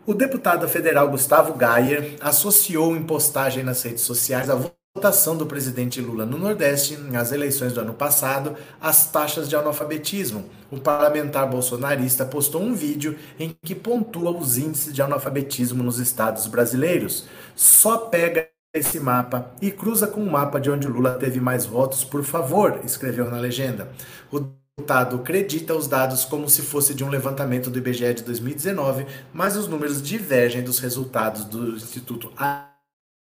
[0.07, 4.55] O deputado federal Gustavo Gayer associou em postagem nas redes sociais a
[4.97, 10.45] votação do presidente Lula no Nordeste nas eleições do ano passado às taxas de analfabetismo.
[10.69, 16.49] O parlamentar bolsonarista postou um vídeo em que pontua os índices de analfabetismo nos estados
[16.49, 17.27] brasileiros.
[17.55, 22.03] Só pega esse mapa e cruza com o mapa de onde Lula teve mais votos,
[22.03, 23.93] por favor, escreveu na legenda.
[24.31, 29.07] O deputado acredita os dados como se fosse de um levantamento do IBGE de 2019,
[29.33, 32.71] mas os números divergem dos resultados do Instituto à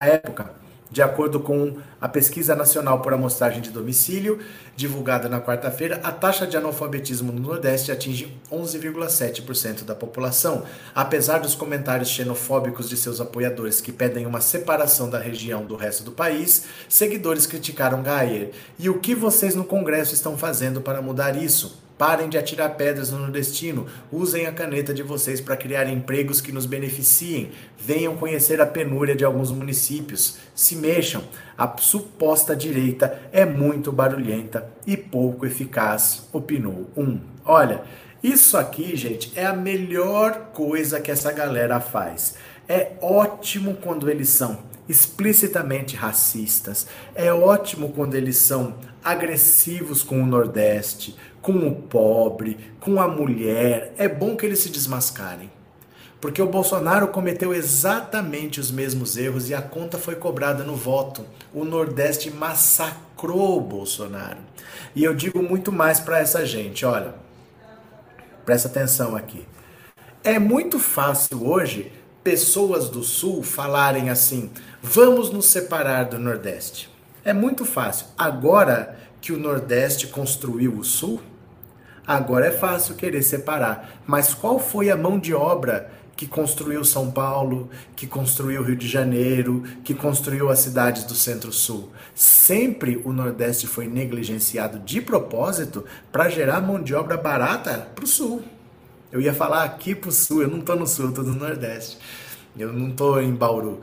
[0.00, 0.65] época.
[0.90, 4.38] De acordo com a Pesquisa Nacional por Amostragem de Domicílio,
[4.76, 10.62] divulgada na quarta-feira, a taxa de analfabetismo no Nordeste atinge 11,7% da população.
[10.94, 16.04] Apesar dos comentários xenofóbicos de seus apoiadores que pedem uma separação da região do resto
[16.04, 18.52] do país, seguidores criticaram Gayer.
[18.78, 21.85] E o que vocês no Congresso estão fazendo para mudar isso?
[21.98, 23.86] Parem de atirar pedras no nordestino.
[24.12, 27.52] Usem a caneta de vocês para criar empregos que nos beneficiem.
[27.78, 30.36] Venham conhecer a penúria de alguns municípios.
[30.54, 31.24] Se mexam.
[31.56, 37.18] A suposta direita é muito barulhenta e pouco eficaz, opinou um.
[37.44, 37.82] Olha,
[38.22, 42.34] isso aqui, gente, é a melhor coisa que essa galera faz.
[42.68, 46.86] É ótimo quando eles são explicitamente racistas.
[47.14, 53.92] É ótimo quando eles são agressivos com o Nordeste, com o pobre, com a mulher.
[53.96, 55.50] É bom que eles se desmascarem.
[56.20, 61.24] Porque o Bolsonaro cometeu exatamente os mesmos erros e a conta foi cobrada no voto.
[61.52, 64.38] O Nordeste massacrou o Bolsonaro.
[64.94, 67.14] E eu digo muito mais para essa gente, olha.
[68.44, 69.46] Presta atenção aqui.
[70.24, 71.92] É muito fácil hoje
[72.26, 74.50] pessoas do Sul falarem assim:
[74.82, 76.90] vamos nos separar do Nordeste.
[77.24, 78.06] É muito fácil.
[78.18, 81.20] Agora que o Nordeste construiu o Sul,
[82.04, 87.10] Agora é fácil querer separar, mas qual foi a mão de obra que construiu São
[87.10, 91.90] Paulo, que construiu Rio de Janeiro, que construiu as cidades do Centro-Sul?
[92.14, 98.06] Sempre o Nordeste foi negligenciado de propósito para gerar mão de obra barata para o
[98.06, 98.44] Sul.
[99.16, 101.34] Eu ia falar aqui para o Sul, eu não estou no Sul, eu estou no
[101.34, 101.96] Nordeste.
[102.54, 103.80] Eu não estou em Bauru.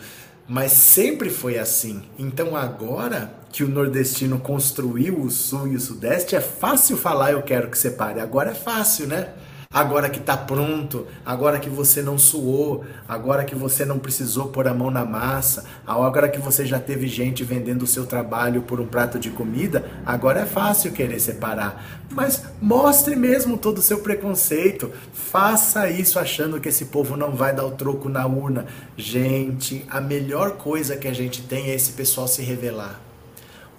[0.48, 2.04] Mas sempre foi assim.
[2.20, 7.42] Então agora que o nordestino construiu o sul e o sudeste, é fácil falar eu
[7.42, 8.20] quero que separe.
[8.20, 9.30] Agora é fácil, né?
[9.74, 14.68] Agora que tá pronto, agora que você não suou, agora que você não precisou pôr
[14.68, 18.80] a mão na massa, agora que você já teve gente vendendo o seu trabalho por
[18.80, 22.04] um prato de comida, agora é fácil querer separar.
[22.12, 24.92] Mas mostre mesmo todo o seu preconceito.
[25.12, 28.68] Faça isso achando que esse povo não vai dar o troco na urna.
[28.96, 33.13] Gente, a melhor coisa que a gente tem é esse pessoal se revelar.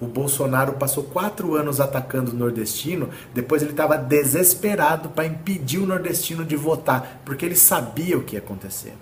[0.05, 5.87] O Bolsonaro passou quatro anos atacando o nordestino, depois ele estava desesperado para impedir o
[5.87, 8.93] nordestino de votar, porque ele sabia o que ia acontecer.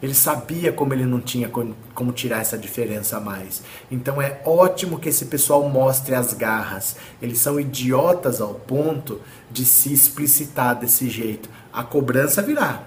[0.00, 3.62] Ele sabia como ele não tinha como tirar essa diferença a mais.
[3.90, 6.96] Então é ótimo que esse pessoal mostre as garras.
[7.20, 11.50] Eles são idiotas ao ponto de se explicitar desse jeito.
[11.72, 12.84] A cobrança virá.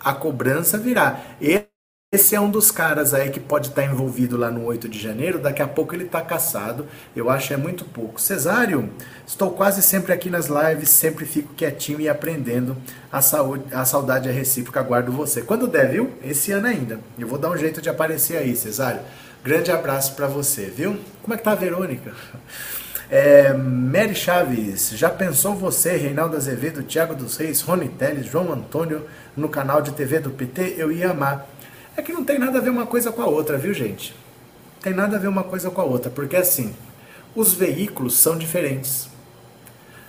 [0.00, 1.20] A cobrança virá.
[2.12, 5.38] Esse é um dos caras aí que pode estar envolvido lá no 8 de janeiro,
[5.38, 8.20] daqui a pouco ele está caçado, eu acho é muito pouco.
[8.20, 8.90] Cesário,
[9.24, 12.76] estou quase sempre aqui nas lives, sempre fico quietinho e aprendendo,
[13.12, 15.42] a, saúde, a saudade é recíproca, aguardo você.
[15.42, 16.12] Quando der, viu?
[16.20, 19.02] Esse ano ainda, eu vou dar um jeito de aparecer aí, Cesário.
[19.44, 20.98] Grande abraço para você, viu?
[21.22, 22.12] Como é que tá a Verônica?
[23.12, 29.04] É, Mary Chaves, já pensou você, Reinaldo Azevedo, Thiago dos Reis, Rony Teles, João Antônio
[29.36, 30.76] no canal de TV do PT?
[30.78, 31.44] Eu ia amar.
[32.00, 34.16] É que não tem nada a ver uma coisa com a outra, viu, gente?
[34.80, 36.74] Tem nada a ver uma coisa com a outra, porque assim,
[37.36, 39.06] os veículos são diferentes.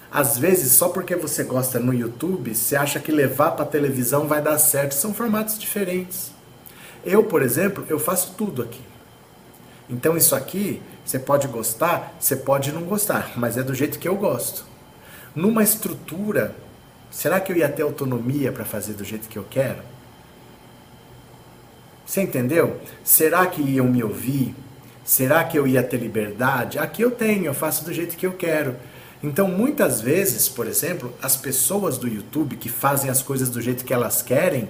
[0.10, 4.42] Às vezes, só porque você gosta no YouTube, você acha que levar para televisão vai
[4.42, 4.94] dar certo.
[4.94, 6.32] São formatos diferentes.
[7.04, 8.82] Eu, por exemplo, eu faço tudo aqui.
[9.90, 14.08] Então isso aqui, você pode gostar, você pode não gostar, mas é do jeito que
[14.08, 14.64] eu gosto.
[15.36, 16.56] Numa estrutura,
[17.10, 19.92] será que eu ia ter autonomia para fazer do jeito que eu quero?
[22.12, 22.78] Você entendeu?
[23.06, 24.54] Será que iam me ouvir?
[25.02, 26.78] Será que eu ia ter liberdade?
[26.78, 28.76] Aqui eu tenho, eu faço do jeito que eu quero.
[29.24, 33.86] Então, muitas vezes, por exemplo, as pessoas do YouTube que fazem as coisas do jeito
[33.86, 34.68] que elas querem,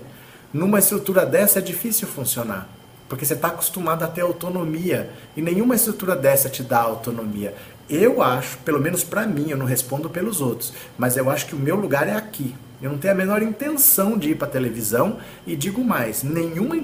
[0.54, 2.70] numa estrutura dessa é difícil funcionar.
[3.10, 5.10] Porque você está acostumado a ter autonomia.
[5.36, 7.56] E nenhuma estrutura dessa te dá autonomia.
[7.90, 11.56] Eu acho, pelo menos para mim, eu não respondo pelos outros, mas eu acho que
[11.56, 12.54] o meu lugar é aqui.
[12.82, 16.76] Eu não tenho a menor intenção de ir para televisão e digo mais, nenhuma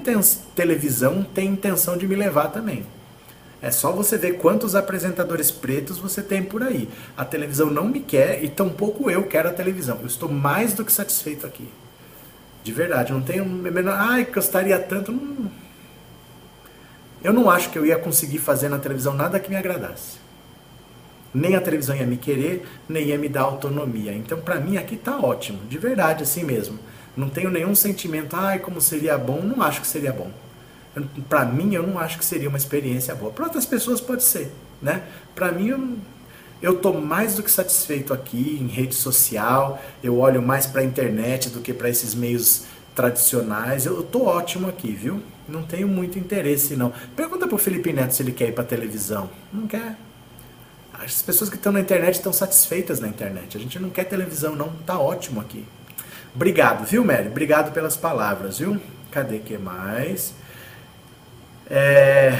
[0.54, 2.86] televisão tem intenção de me levar também.
[3.60, 6.88] É só você ver quantos apresentadores pretos você tem por aí.
[7.16, 9.98] A televisão não me quer e tampouco eu quero a televisão.
[10.00, 11.68] Eu estou mais do que satisfeito aqui.
[12.62, 13.96] De verdade, não tenho menor.
[13.98, 15.12] Ai, gostaria tanto.
[17.24, 20.27] Eu não acho que eu ia conseguir fazer na televisão nada que me agradasse
[21.38, 24.12] nem a televisão ia me querer, nem ia me dar autonomia.
[24.12, 26.78] Então, para mim, aqui tá ótimo, de verdade, assim mesmo.
[27.16, 30.30] Não tenho nenhum sentimento, ai, como seria bom, não acho que seria bom.
[31.28, 33.30] Para mim, eu não acho que seria uma experiência boa.
[33.30, 35.02] Para outras pessoas, pode ser, né?
[35.34, 39.80] Para mim, eu, eu mais do que satisfeito aqui em rede social.
[40.02, 43.86] Eu olho mais para a internet do que para esses meios tradicionais.
[43.86, 45.22] Eu tô ótimo aqui, viu?
[45.48, 46.92] Não tenho muito interesse, não.
[47.14, 49.30] Pergunta pro Felipe Neto se ele quer ir pra televisão.
[49.52, 49.96] Não quer.
[50.98, 53.56] As pessoas que estão na internet estão satisfeitas na internet.
[53.56, 54.68] A gente não quer televisão, não.
[54.84, 55.64] Tá ótimo aqui.
[56.34, 57.28] Obrigado, viu, Mary?
[57.28, 58.80] Obrigado pelas palavras, viu?
[59.10, 60.34] Cadê que mais?
[61.70, 62.38] É...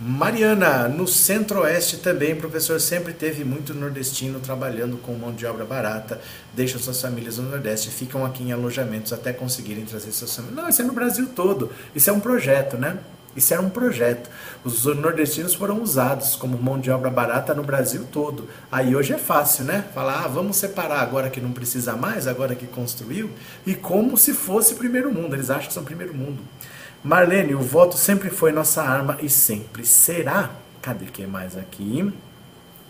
[0.00, 6.20] Mariana, no Centro-Oeste também, professor sempre teve muito nordestino trabalhando com mão de obra barata,
[6.54, 10.56] deixam suas famílias no Nordeste, ficam aqui em alojamentos até conseguirem trazer suas famílias.
[10.56, 11.72] Não, isso é no Brasil todo.
[11.96, 12.96] Isso é um projeto, né?
[13.38, 14.28] Isso era um projeto.
[14.64, 18.48] Os nordestinos foram usados como mão de obra barata no Brasil todo.
[18.70, 19.84] Aí hoje é fácil, né?
[19.94, 23.30] Falar, ah, vamos separar agora que não precisa mais, agora que construiu,
[23.64, 25.36] e como se fosse primeiro mundo.
[25.36, 26.42] Eles acham que são primeiro mundo.
[27.02, 30.50] Marlene, o voto sempre foi nossa arma e sempre será.
[30.82, 32.12] Cadê que mais aqui?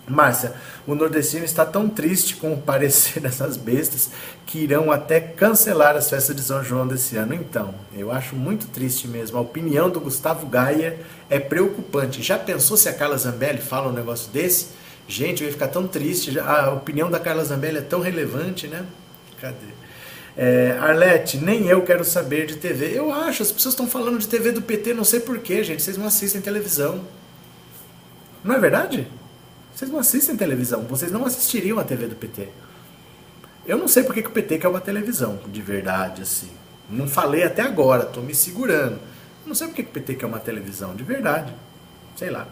[0.08, 0.54] Márcia,
[0.86, 4.10] o nordestino está tão triste com o parecer dessas bestas
[4.46, 7.34] que irão até cancelar as festas de São João desse ano.
[7.34, 9.38] Então, eu acho muito triste mesmo.
[9.38, 12.22] A opinião do Gustavo Gaia é preocupante.
[12.22, 14.68] Já pensou se a Carla Zambelli fala um negócio desse?
[15.06, 16.38] Gente, eu ia ficar tão triste.
[16.38, 18.84] A opinião da Carla Zambelli é tão relevante, né?
[19.40, 19.78] Cadê?
[20.36, 22.96] É, Arlete, nem eu quero saber de TV.
[22.96, 25.82] Eu acho, as pessoas estão falando de TV do PT, não sei porquê, gente.
[25.82, 27.00] Vocês não assistem televisão.
[28.44, 29.08] Não é verdade?
[29.78, 30.82] Vocês não assistem televisão.
[30.82, 32.48] Vocês não assistiriam a TV do PT.
[33.64, 36.50] Eu não sei porque que o PT quer uma televisão, de verdade, assim.
[36.90, 38.98] Não falei até agora, tô me segurando.
[39.46, 41.54] Não sei porque que o PT quer uma televisão, de verdade.
[42.16, 42.48] Sei lá.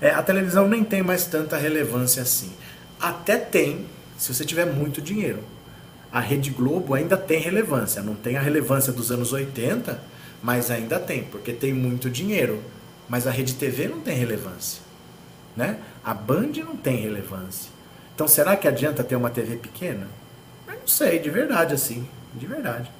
[0.00, 2.50] É, a televisão nem tem mais tanta relevância assim.
[2.98, 3.86] Até tem,
[4.18, 5.44] se você tiver muito dinheiro
[6.10, 8.02] a Rede Globo ainda tem relevância.
[8.02, 10.00] Não tem a relevância dos anos 80,
[10.42, 12.62] mas ainda tem, porque tem muito dinheiro.
[13.08, 14.85] Mas a Rede TV não tem relevância.
[15.56, 15.78] Né?
[16.04, 17.70] A Band não tem relevância.
[18.14, 20.06] Então será que adianta ter uma TV pequena?
[20.68, 22.06] Eu não sei, de verdade assim.
[22.34, 22.90] De verdade.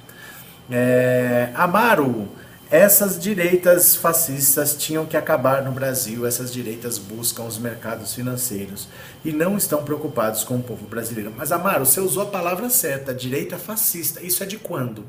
[0.69, 2.27] É, Amaro,
[2.69, 6.25] essas direitas fascistas tinham que acabar no Brasil.
[6.25, 8.89] Essas direitas buscam os mercados financeiros
[9.23, 11.33] e não estão preocupados com o povo brasileiro.
[11.35, 14.21] Mas, Amaro, você usou a palavra certa, direita fascista.
[14.21, 15.05] Isso é de quando?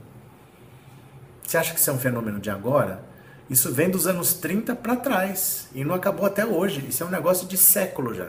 [1.44, 3.02] Você acha que isso é um fenômeno de agora?
[3.48, 6.84] Isso vem dos anos 30 para trás e não acabou até hoje.
[6.88, 8.28] Isso é um negócio de século já.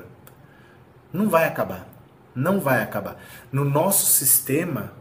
[1.12, 1.88] Não vai acabar.
[2.34, 3.22] Não vai acabar.
[3.52, 4.94] No nosso sistema,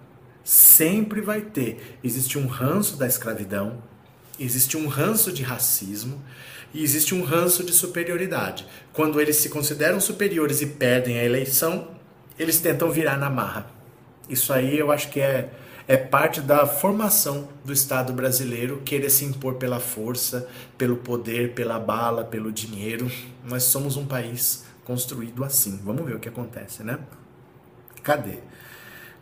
[0.42, 1.98] sempre vai ter.
[2.02, 3.82] Existe um ranço da escravidão,
[4.40, 6.22] existe um ranço de racismo
[6.72, 8.66] e existe um ranço de superioridade.
[8.92, 11.88] Quando eles se consideram superiores e perdem a eleição,
[12.38, 13.66] eles tentam virar na marra.
[14.28, 15.50] Isso aí eu acho que é,
[15.88, 20.46] é parte da formação do Estado brasileiro querer se impor pela força,
[20.76, 23.10] pelo poder, pela bala, pelo dinheiro.
[23.42, 25.80] Nós somos um país construído assim.
[25.82, 26.98] Vamos ver o que acontece, né?
[28.02, 28.38] Cadê?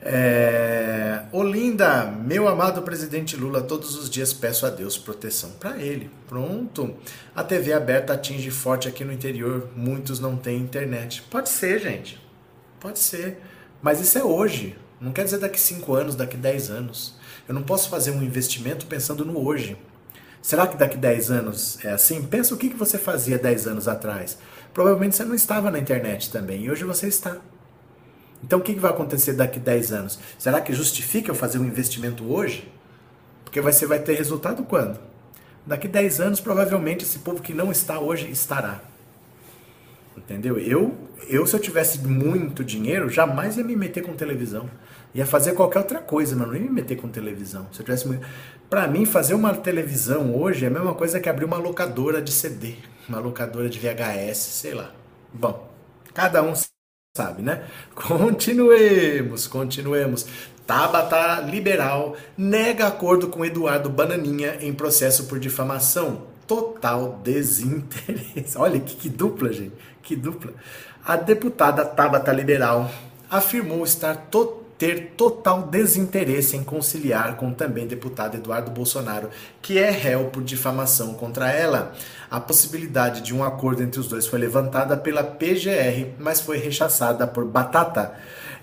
[0.00, 1.22] É...
[1.30, 6.10] Olinda, meu amado presidente Lula, todos os dias peço a Deus proteção para ele.
[6.28, 6.96] Pronto.
[7.32, 9.68] A TV aberta atinge forte aqui no interior.
[9.76, 11.22] Muitos não têm internet.
[11.30, 12.20] Pode ser, gente.
[12.80, 13.38] Pode ser.
[13.80, 14.76] Mas isso é hoje.
[15.00, 17.14] Não quer dizer daqui 5 anos, daqui 10 anos.
[17.46, 19.76] Eu não posso fazer um investimento pensando no hoje.
[20.40, 22.22] Será que daqui 10 anos é assim?
[22.22, 24.38] Pensa o que você fazia 10 anos atrás.
[24.72, 26.62] Provavelmente você não estava na internet também.
[26.62, 27.36] E hoje você está.
[28.42, 30.18] Então o que vai acontecer daqui 10 anos?
[30.38, 32.72] Será que justifica eu fazer um investimento hoje?
[33.44, 34.98] Porque você vai ter resultado quando?
[35.66, 38.80] Daqui 10 anos, provavelmente, esse povo que não está hoje estará.
[40.16, 40.58] Entendeu?
[40.58, 40.94] Eu,
[41.28, 44.68] eu, se eu tivesse muito dinheiro, jamais ia me meter com televisão.
[45.14, 47.66] Ia fazer qualquer outra coisa, mas não ia me meter com televisão.
[47.72, 48.26] Se eu tivesse muito...
[48.68, 52.32] Para mim, fazer uma televisão hoje é a mesma coisa que abrir uma locadora de
[52.32, 52.74] CD,
[53.08, 54.90] uma locadora de VHS, sei lá.
[55.32, 55.70] Bom,
[56.12, 56.54] cada um
[57.16, 57.64] sabe, né?
[57.94, 60.26] Continuemos, continuemos.
[60.66, 66.24] Tabata Liberal nega acordo com Eduardo Bananinha em processo por difamação.
[66.46, 68.56] Total desinteresse.
[68.58, 69.74] Olha que, que dupla, gente.
[70.02, 70.52] Que dupla.
[71.04, 72.90] A deputada Tabata Liberal
[73.30, 74.16] afirmou estar
[74.78, 79.30] ter total desinteresse em conciliar com também deputado Eduardo Bolsonaro,
[79.62, 81.94] que é réu por difamação contra ela.
[82.30, 87.26] A possibilidade de um acordo entre os dois foi levantada pela PGR, mas foi rechaçada
[87.26, 88.14] por Batata.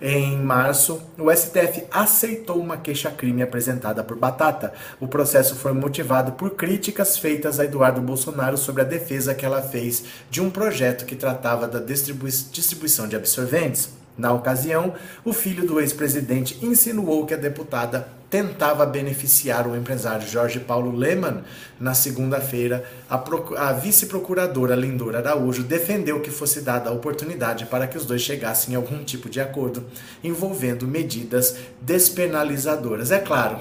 [0.06, 4.74] Em março, o STF aceitou uma queixa-crime apresentada por Batata.
[5.00, 9.62] O processo foi motivado por críticas feitas a Eduardo Bolsonaro sobre a defesa que ela
[9.62, 13.92] fez de um projeto que tratava da distribuição de absorventes.
[14.18, 14.94] Na ocasião,
[15.24, 21.44] o filho do ex-presidente insinuou que a deputada tentava beneficiar o empresário Jorge Paulo Leman.
[21.80, 23.24] Na segunda-feira, a,
[23.58, 28.74] a vice-procuradora Lindora Araújo defendeu que fosse dada a oportunidade para que os dois chegassem
[28.74, 29.86] a algum tipo de acordo
[30.24, 33.12] envolvendo medidas despenalizadoras.
[33.12, 33.60] É claro,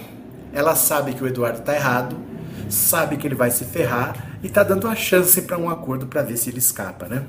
[0.55, 2.17] ela sabe que o Eduardo está errado,
[2.71, 6.23] sabe que ele vai se ferrar e está dando a chance para um acordo para
[6.23, 7.27] ver se ele escapa, né?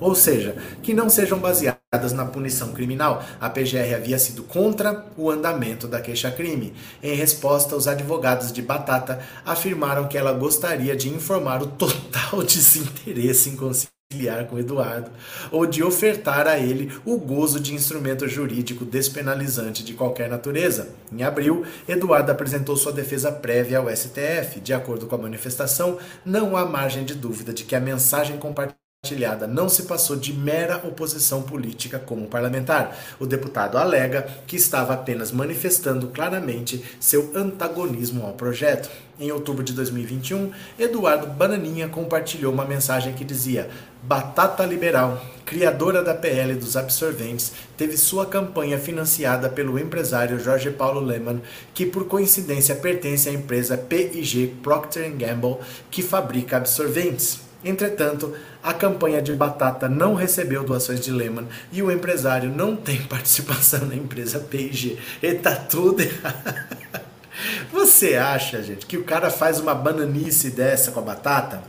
[0.00, 1.75] Ou seja, que não sejam baseadas
[2.12, 3.24] na punição criminal.
[3.40, 6.74] A PGR havia sido contra o andamento da queixa-crime.
[7.02, 13.50] Em resposta, os advogados de Batata afirmaram que ela gostaria de informar o total desinteresse
[13.50, 15.10] em conciliar com Eduardo
[15.50, 20.90] ou de ofertar a ele o gozo de instrumento jurídico despenalizante de qualquer natureza.
[21.12, 24.60] Em abril, Eduardo apresentou sua defesa prévia ao STF.
[24.60, 28.85] De acordo com a manifestação, não há margem de dúvida de que a mensagem compartilhada
[29.06, 32.96] compartilhada não se passou de mera oposição política como parlamentar.
[33.20, 38.90] O deputado alega que estava apenas manifestando claramente seu antagonismo ao projeto.
[39.18, 43.70] Em outubro de 2021, Eduardo Bananinha compartilhou uma mensagem que dizia:
[44.02, 51.00] Batata Liberal, criadora da PL dos absorventes, teve sua campanha financiada pelo empresário Jorge Paulo
[51.00, 51.40] Lehmann,
[51.72, 55.58] que por coincidência pertence à empresa PIG Procter Gamble,
[55.90, 57.45] que fabrica absorventes.
[57.66, 63.02] Entretanto, a campanha de batata não recebeu doações de Lehman e o empresário não tem
[63.10, 64.96] participação na empresa P&G.
[65.20, 66.54] E tá tudo errado.
[67.72, 71.62] Você acha, gente, que o cara faz uma bananice dessa com a batata?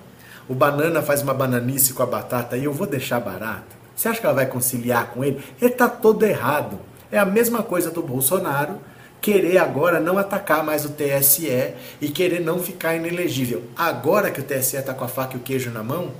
[0.48, 3.76] O banana faz uma bananice com a batata e eu vou deixar barato?
[3.96, 5.44] Você acha que ela vai conciliar com ele?
[5.60, 6.80] Ele tá todo errado.
[7.12, 8.80] É a mesma coisa do Bolsonaro
[9.22, 13.64] querer agora não atacar mais o TSE e querer não ficar inelegível.
[13.76, 16.12] Agora que o TSE está com a faca e o queijo na mão,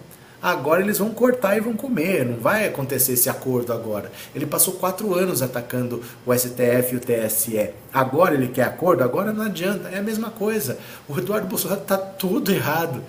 [0.42, 2.26] agora eles vão cortar e vão comer.
[2.26, 4.12] Não vai acontecer esse acordo agora.
[4.36, 7.70] Ele passou quatro anos atacando o STF e o TSE.
[7.94, 9.04] Agora ele quer acordo?
[9.04, 9.90] Agora não adianta.
[9.90, 10.78] É a mesma coisa.
[11.08, 13.02] O Eduardo Bolsonaro está tudo errado.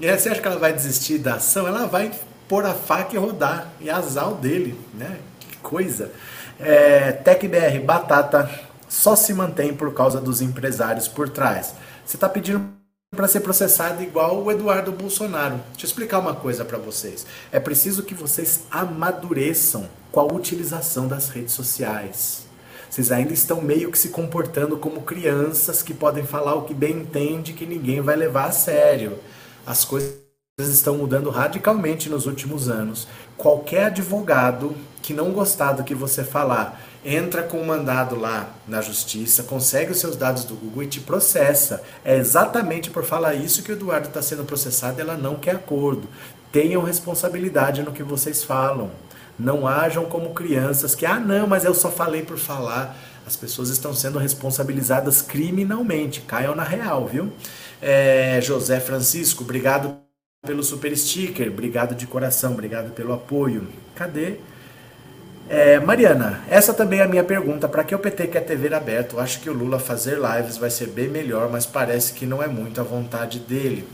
[0.00, 1.66] E você acha que ela vai desistir da ação?
[1.66, 2.10] Ela vai
[2.48, 3.72] pôr a faca e rodar.
[3.80, 4.78] E azar dele.
[4.94, 5.18] Né?
[5.38, 6.10] Que coisa.
[6.58, 8.50] É, TecBR, batata
[8.90, 11.74] só se mantém por causa dos empresários por trás.
[12.04, 12.68] Você está pedindo
[13.14, 15.60] para ser processado igual o Eduardo Bolsonaro.
[15.70, 17.24] Deixa eu explicar uma coisa para vocês.
[17.52, 22.46] É preciso que vocês amadureçam com a utilização das redes sociais.
[22.90, 26.98] Vocês ainda estão meio que se comportando como crianças que podem falar o que bem
[26.98, 29.18] entende que ninguém vai levar a sério.
[29.64, 30.18] As coisas
[30.58, 33.06] estão mudando radicalmente nos últimos anos.
[33.36, 38.80] Qualquer advogado que não gostar do que você falar entra com um mandado lá na
[38.80, 41.82] justiça, consegue os seus dados do Google e te processa.
[42.04, 46.08] É exatamente por falar isso que o Eduardo está sendo processado ela não quer acordo.
[46.52, 48.90] Tenham responsabilidade no que vocês falam.
[49.38, 52.96] Não ajam como crianças que, ah, não, mas eu só falei por falar.
[53.26, 56.20] As pessoas estão sendo responsabilizadas criminalmente.
[56.22, 57.32] Caiam na real, viu?
[57.80, 59.96] É, José Francisco, obrigado
[60.44, 63.68] pelo super sticker, obrigado de coração, obrigado pelo apoio.
[63.94, 64.38] Cadê?
[65.52, 67.68] É, Mariana, essa também é a minha pergunta.
[67.68, 69.18] Para que o PT quer TV aberto?
[69.18, 72.46] Acho que o Lula fazer lives vai ser bem melhor, mas parece que não é
[72.46, 73.84] muito a vontade dele.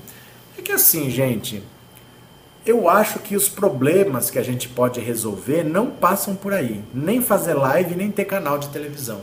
[0.59, 1.63] É que assim, gente,
[2.67, 6.85] eu acho que os problemas que a gente pode resolver não passam por aí.
[6.93, 9.23] Nem fazer live, nem ter canal de televisão.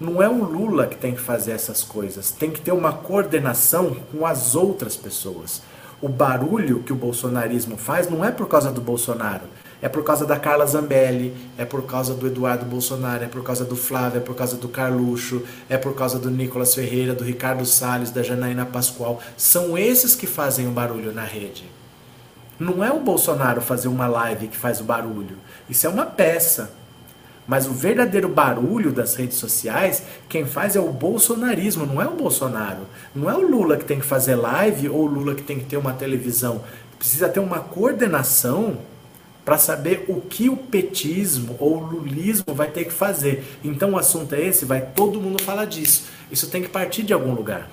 [0.00, 2.30] Não é o Lula que tem que fazer essas coisas.
[2.30, 5.60] Tem que ter uma coordenação com as outras pessoas.
[6.00, 9.44] O barulho que o bolsonarismo faz não é por causa do Bolsonaro
[9.86, 13.64] é por causa da Carla Zambelli, é por causa do Eduardo Bolsonaro, é por causa
[13.64, 17.64] do Flávio, é por causa do Carluxo, é por causa do Nicolas Ferreira, do Ricardo
[17.64, 19.22] Salles, da Janaína Pascoal.
[19.36, 21.70] São esses que fazem o barulho na rede.
[22.58, 25.38] Não é o Bolsonaro fazer uma live que faz o barulho.
[25.70, 26.72] Isso é uma peça.
[27.46, 32.16] Mas o verdadeiro barulho das redes sociais, quem faz é o bolsonarismo, não é o
[32.16, 32.88] Bolsonaro.
[33.14, 35.66] Não é o Lula que tem que fazer live ou o Lula que tem que
[35.66, 36.62] ter uma televisão.
[36.98, 38.78] Precisa ter uma coordenação
[39.46, 43.44] para saber o que o petismo ou o lulismo vai ter que fazer.
[43.62, 46.08] Então o assunto é esse, vai todo mundo falar disso.
[46.32, 47.70] Isso tem que partir de algum lugar.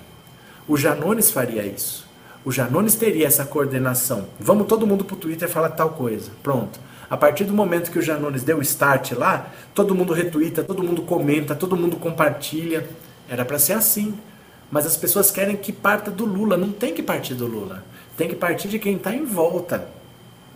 [0.68, 2.08] O Janones faria isso.
[2.46, 4.28] O Janones teria essa coordenação.
[4.40, 6.30] Vamos todo mundo para o Twitter falar tal coisa.
[6.44, 6.80] Pronto.
[7.10, 11.02] A partir do momento que o Janones deu start lá, todo mundo retuita, todo mundo
[11.02, 12.88] comenta, todo mundo compartilha.
[13.28, 14.14] Era para ser assim.
[14.70, 16.56] Mas as pessoas querem que parta do Lula.
[16.56, 17.84] Não tem que partir do Lula.
[18.16, 20.03] Tem que partir de quem está em volta.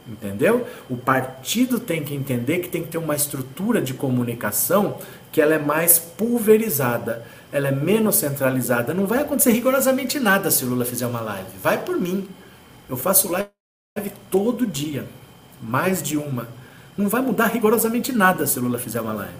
[0.07, 0.65] Entendeu?
[0.89, 4.97] O partido tem que entender que tem que ter uma estrutura de comunicação
[5.31, 8.93] que ela é mais pulverizada, ela é menos centralizada.
[8.93, 11.49] Não vai acontecer rigorosamente nada se Lula fizer uma live.
[11.61, 12.27] Vai por mim.
[12.89, 13.49] Eu faço live
[14.31, 15.05] todo dia,
[15.61, 16.47] mais de uma.
[16.97, 19.33] Não vai mudar rigorosamente nada se Lula fizer uma live.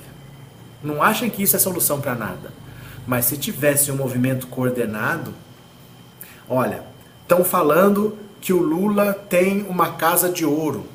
[0.84, 2.52] Não achem que isso é solução para nada.
[3.08, 5.34] Mas se tivesse um movimento coordenado,
[6.50, 6.84] olha,
[7.24, 8.18] estão falando
[8.48, 10.86] que o Lula tem uma casa de ouro.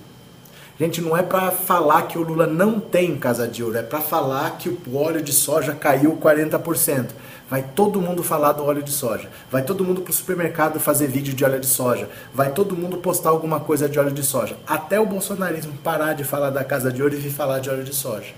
[0.81, 4.01] Gente, não é para falar que o Lula não tem casa de ouro, é para
[4.01, 7.09] falar que o óleo de soja caiu 40%.
[7.51, 9.29] Vai todo mundo falar do óleo de soja.
[9.51, 12.09] Vai todo mundo pro supermercado fazer vídeo de óleo de soja.
[12.33, 14.57] Vai todo mundo postar alguma coisa de óleo de soja.
[14.67, 17.85] Até o bolsonarismo parar de falar da casa de ouro e vir falar de óleo
[17.85, 18.33] de soja.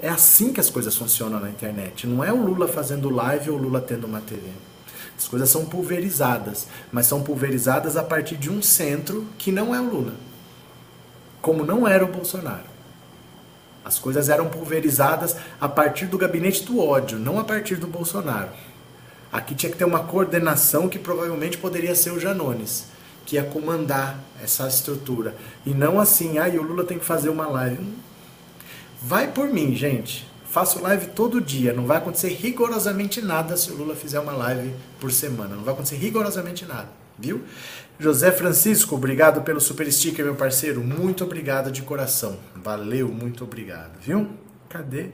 [0.00, 2.06] É assim que as coisas funcionam na internet.
[2.06, 4.48] Não é o Lula fazendo live ou o Lula tendo uma TV.
[5.16, 9.80] As coisas são pulverizadas, mas são pulverizadas a partir de um centro que não é
[9.80, 10.14] o Lula.
[11.40, 12.76] Como não era o Bolsonaro.
[13.84, 18.50] As coisas eram pulverizadas a partir do gabinete do ódio, não a partir do Bolsonaro.
[19.32, 22.86] Aqui tinha que ter uma coordenação que provavelmente poderia ser o Janones,
[23.24, 25.34] que ia comandar essa estrutura.
[25.64, 27.86] E não assim, ah, o Lula tem que fazer uma live.
[29.00, 30.26] Vai por mim, gente.
[30.56, 31.74] Faço live todo dia.
[31.74, 35.54] Não vai acontecer rigorosamente nada se o Lula fizer uma live por semana.
[35.54, 36.88] Não vai acontecer rigorosamente nada,
[37.18, 37.42] viu?
[37.98, 40.82] José Francisco, obrigado pelo super sticker, meu parceiro.
[40.82, 42.38] Muito obrigado de coração.
[42.54, 44.28] Valeu, muito obrigado, viu?
[44.66, 45.10] Cadê?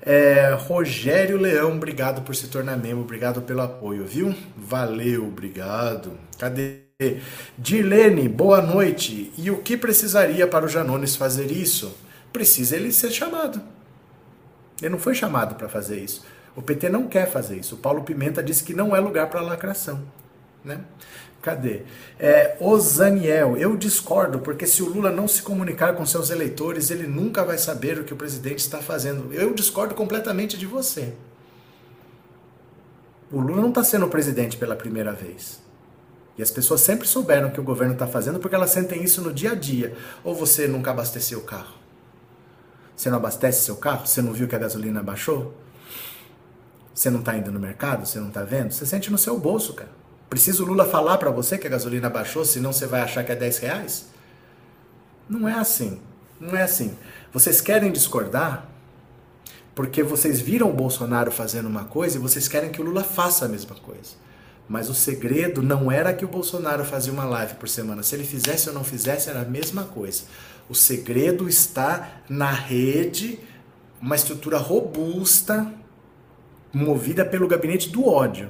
[0.00, 4.34] É, Rogério Leão, obrigado por se tornar membro, obrigado pelo apoio, viu?
[4.56, 6.12] Valeu, obrigado.
[6.38, 6.84] Cadê?
[7.58, 9.30] Dirlene, boa noite.
[9.36, 11.94] E o que precisaria para o Janones fazer isso?
[12.32, 13.60] Precisa ele ser chamado.
[14.80, 16.24] Ele não foi chamado para fazer isso.
[16.56, 17.74] O PT não quer fazer isso.
[17.74, 20.02] O Paulo Pimenta disse que não é lugar para lacração.
[20.64, 20.80] Né?
[21.42, 21.82] Cadê?
[22.18, 27.06] É, Zaniel, eu discordo, porque se o Lula não se comunicar com seus eleitores, ele
[27.06, 29.32] nunca vai saber o que o presidente está fazendo.
[29.32, 31.14] Eu discordo completamente de você.
[33.32, 35.62] O Lula não está sendo presidente pela primeira vez.
[36.36, 39.22] E as pessoas sempre souberam o que o governo está fazendo porque elas sentem isso
[39.22, 39.96] no dia a dia.
[40.24, 41.79] Ou você nunca abasteceu o carro?
[43.00, 44.06] Você não abastece seu carro?
[44.06, 45.54] Você não viu que a gasolina baixou?
[46.94, 48.04] Você não está indo no mercado?
[48.04, 48.72] Você não está vendo?
[48.72, 49.88] Você sente no seu bolso, cara.
[50.28, 53.32] Precisa o Lula falar para você que a gasolina baixou, senão você vai achar que
[53.32, 54.08] é 10 reais?
[55.26, 55.98] Não é assim.
[56.38, 56.94] Não é assim.
[57.32, 58.68] Vocês querem discordar
[59.74, 63.46] porque vocês viram o Bolsonaro fazendo uma coisa e vocês querem que o Lula faça
[63.46, 64.10] a mesma coisa.
[64.68, 68.02] Mas o segredo não era que o Bolsonaro fazia uma live por semana.
[68.02, 70.24] Se ele fizesse ou não fizesse, era a mesma coisa.
[70.70, 73.38] O segredo está na rede,
[74.00, 75.70] uma estrutura robusta,
[76.72, 78.48] movida pelo gabinete do ódio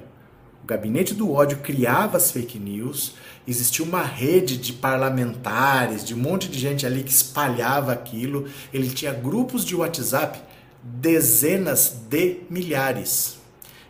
[0.63, 3.15] o gabinete do ódio criava as fake news,
[3.49, 8.47] existia uma rede de parlamentares, de um monte de gente ali que espalhava aquilo.
[8.73, 10.39] Ele tinha grupos de WhatsApp,
[10.83, 13.39] dezenas de milhares.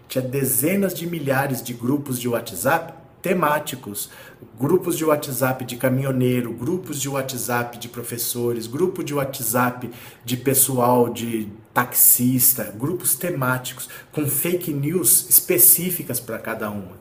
[0.08, 4.10] Tinha dezenas de milhares de grupos de WhatsApp temáticos,
[4.58, 9.90] grupos de WhatsApp de caminhoneiro, grupos de WhatsApp de professores, grupo de WhatsApp
[10.24, 16.98] de pessoal de taxista, grupos temáticos com fake news específicas para cada uma.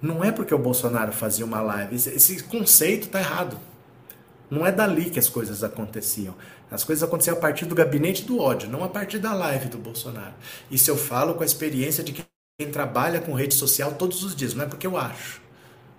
[0.00, 3.58] Não é porque o Bolsonaro fazia uma live, esse, conceito está errado.
[4.48, 6.34] Não é dali que as coisas aconteciam.
[6.70, 9.78] As coisas aconteciam a partir do gabinete do ódio, não a partir da live do
[9.78, 10.34] Bolsonaro.
[10.70, 14.54] Isso eu falo com a experiência de quem trabalha com rede social todos os dias,
[14.54, 15.45] não é porque eu acho.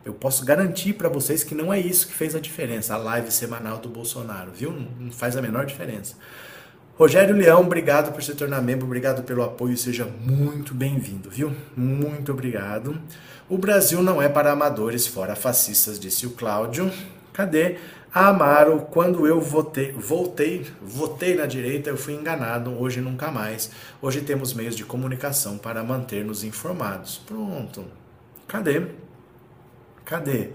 [0.07, 3.29] Eu posso garantir para vocês que não é isso que fez a diferença, a live
[3.29, 4.73] semanal do Bolsonaro, viu?
[4.97, 6.15] Não faz a menor diferença.
[6.97, 11.53] Rogério Leão, obrigado por se tornar membro, obrigado pelo apoio, seja muito bem-vindo, viu?
[11.75, 12.97] Muito obrigado.
[13.49, 16.89] O Brasil não é para amadores, fora fascistas, disse o Cláudio.
[17.33, 17.75] Cadê?
[18.13, 23.71] Amaro, quando eu votei, voltei, votei na direita, eu fui enganado, hoje nunca mais.
[24.01, 27.17] Hoje temos meios de comunicação para manter-nos informados.
[27.27, 27.83] Pronto.
[28.47, 28.87] Cadê?
[30.07, 30.49] Cadê?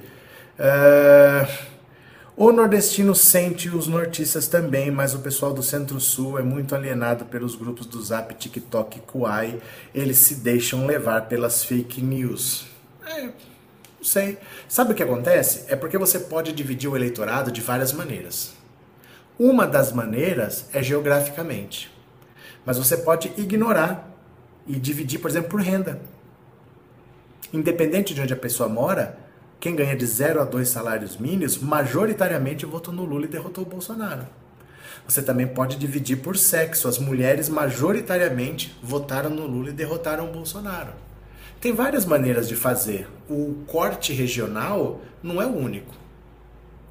[0.59, 1.73] Uh...
[2.35, 7.55] O nordestino sente os nortistas também, mas o pessoal do Centro-Sul é muito alienado pelos
[7.55, 9.61] grupos do Zap, TikTok e Kuai.
[9.95, 12.67] Eles se deixam levar pelas fake news.
[13.07, 13.33] É, não
[14.03, 14.39] sei.
[14.67, 15.67] Sabe o que acontece?
[15.69, 18.55] É porque você pode dividir o eleitorado de várias maneiras.
[19.39, 21.93] Uma das maneiras é geograficamente.
[22.65, 24.11] Mas você pode ignorar
[24.67, 26.01] e dividir, por exemplo, por renda.
[27.53, 29.22] Independente de onde a pessoa mora,
[29.63, 33.69] quem ganha de 0 a 2 salários mínimos, majoritariamente votou no Lula e derrotou o
[33.69, 34.27] Bolsonaro.
[35.07, 36.89] Você também pode dividir por sexo.
[36.89, 40.95] As mulheres majoritariamente votaram no Lula e derrotaram o Bolsonaro.
[41.61, 43.09] Tem várias maneiras de fazer.
[43.31, 45.95] O corte regional não é o único.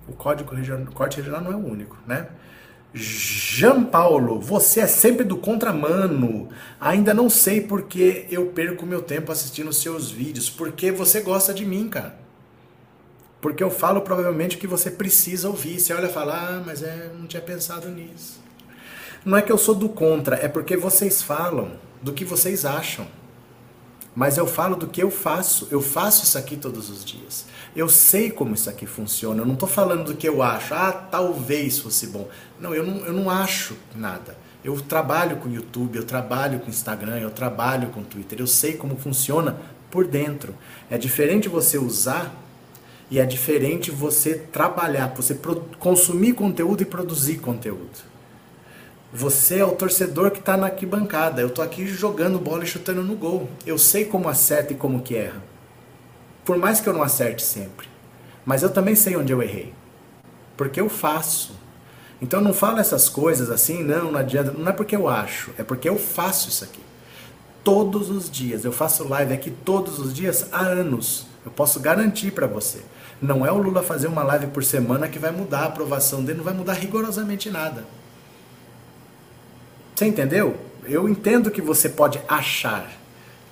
[0.08, 2.30] O código regional, corte regional não é o único, né?
[2.94, 6.48] Jean Paulo, você é sempre do contramano.
[6.80, 10.50] Ainda não sei porque eu perco meu tempo assistindo seus vídeos.
[10.50, 12.21] Porque você gosta de mim, cara.
[13.42, 15.80] Porque eu falo provavelmente o que você precisa ouvir.
[15.80, 18.40] Você olha e fala, ah, mas é, não tinha pensado nisso.
[19.26, 21.72] Não é que eu sou do contra, é porque vocês falam
[22.02, 23.08] do que vocês acham.
[24.14, 25.68] Mas eu falo do que eu faço.
[25.72, 27.46] Eu faço isso aqui todos os dias.
[27.76, 29.42] Eu sei como isso aqui funciona.
[29.42, 30.74] Eu não estou falando do que eu acho.
[30.74, 32.28] Ah, talvez fosse bom.
[32.60, 34.38] Não, eu não, eu não acho nada.
[34.64, 38.40] Eu trabalho com YouTube, eu trabalho com Instagram, eu trabalho com Twitter.
[38.40, 39.58] Eu sei como funciona
[39.90, 40.54] por dentro.
[40.90, 42.36] É diferente você usar
[43.12, 45.38] e é diferente você trabalhar, você
[45.78, 48.10] consumir conteúdo e produzir conteúdo.
[49.14, 51.42] Você é o torcedor que está na arquibancada.
[51.42, 53.50] Eu estou aqui jogando bola e chutando no gol.
[53.66, 55.44] Eu sei como acerta e como que erra.
[56.46, 57.90] Por mais que eu não acerte sempre.
[58.46, 59.74] Mas eu também sei onde eu errei.
[60.56, 61.54] Porque eu faço.
[62.22, 64.54] Então não fala essas coisas assim, não, não adianta.
[64.54, 66.82] Não é porque eu acho, é porque eu faço isso aqui.
[67.62, 68.64] Todos os dias.
[68.64, 71.28] Eu faço live aqui todos os dias há anos.
[71.46, 72.80] Eu posso garantir para você.
[73.22, 76.40] Não é o Lula fazer uma live por semana que vai mudar a aprovação dele,
[76.40, 77.86] não vai mudar rigorosamente nada.
[79.96, 80.58] Você entendeu?
[80.86, 82.92] Eu entendo que você pode achar.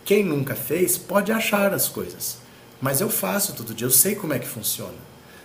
[0.03, 2.39] Quem nunca fez pode achar as coisas.
[2.81, 4.97] Mas eu faço todo dia, eu sei como é que funciona.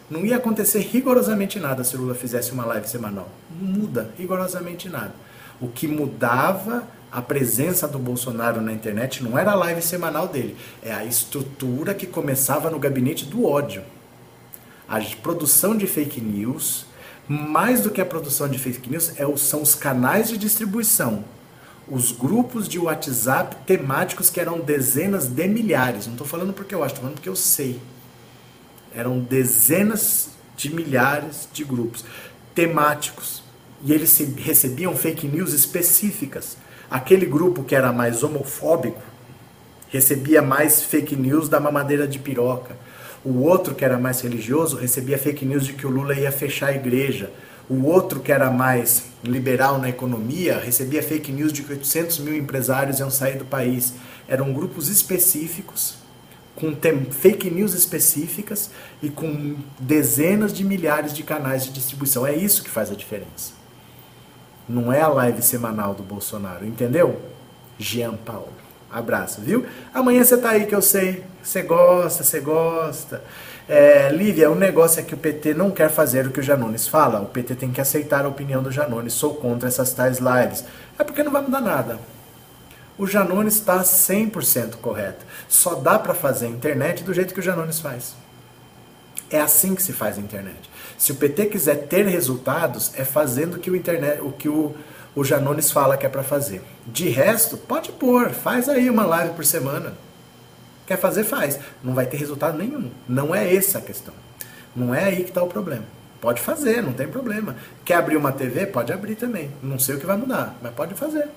[0.09, 3.29] Não ia acontecer rigorosamente nada se o Lula fizesse uma live semanal.
[3.51, 5.13] Não muda rigorosamente nada.
[5.61, 10.57] O que mudava a presença do Bolsonaro na internet não era a live semanal dele,
[10.83, 13.83] é a estrutura que começava no gabinete do ódio.
[14.89, 16.87] A produção de fake news,
[17.29, 21.25] mais do que a produção de fake news, é, são os canais de distribuição.
[21.89, 26.07] Os grupos de WhatsApp temáticos que eram dezenas de milhares.
[26.07, 27.81] Não estou falando porque eu acho, estou falando porque eu sei.
[28.95, 32.05] Eram dezenas de milhares de grupos
[32.55, 33.43] temáticos.
[33.83, 36.57] E eles recebiam fake news específicas.
[36.91, 39.03] Aquele grupo que era mais homofóbico
[39.89, 42.77] recebia mais fake news da mamadeira de piroca.
[43.25, 46.69] O outro, que era mais religioso, recebia fake news de que o Lula ia fechar
[46.69, 47.31] a igreja.
[47.69, 52.37] O outro, que era mais liberal na economia, recebia fake news de que 800 mil
[52.37, 53.95] empresários iam sair do país.
[54.29, 55.97] Eram grupos específicos,
[56.55, 56.77] com
[57.11, 58.71] fake news específicas
[59.03, 62.27] e com dezenas de milhares de canais de distribuição.
[62.27, 63.55] É isso que faz a diferença.
[64.69, 67.21] Não é a live semanal do Bolsonaro, entendeu?
[67.79, 68.53] Jean Paulo.
[68.91, 69.65] Abraço, viu?
[69.93, 71.25] Amanhã você tá aí que eu sei.
[71.45, 73.23] Você gosta, você gosta.
[73.69, 76.89] É, Lívia, o negócio é que o PT não quer fazer o que o Janones
[76.89, 77.21] fala.
[77.21, 79.13] O PT tem que aceitar a opinião do Janones.
[79.13, 80.65] Sou contra essas tais lives.
[80.99, 81.99] É porque não vai mudar nada.
[82.97, 85.25] O Janones está 100% correto.
[85.47, 88.15] Só dá para fazer a internet do jeito que o Janones faz.
[89.31, 90.71] É assim que se faz a internet.
[90.97, 94.75] Se o PT quiser ter resultados, é fazendo o que o, internet, o, que o,
[95.15, 96.63] o Janones fala que é para fazer.
[96.87, 100.04] De resto, pode pôr, faz aí uma live por semana.
[100.87, 101.59] Quer fazer, faz.
[101.83, 102.91] Não vai ter resultado nenhum.
[103.09, 104.15] Não é essa a questão.
[104.75, 105.85] Não é aí que está o problema.
[106.21, 107.57] Pode fazer, não tem problema.
[107.85, 108.67] Quer abrir uma TV?
[108.67, 109.51] Pode abrir também.
[109.63, 111.29] Não sei o que vai mudar, mas pode fazer.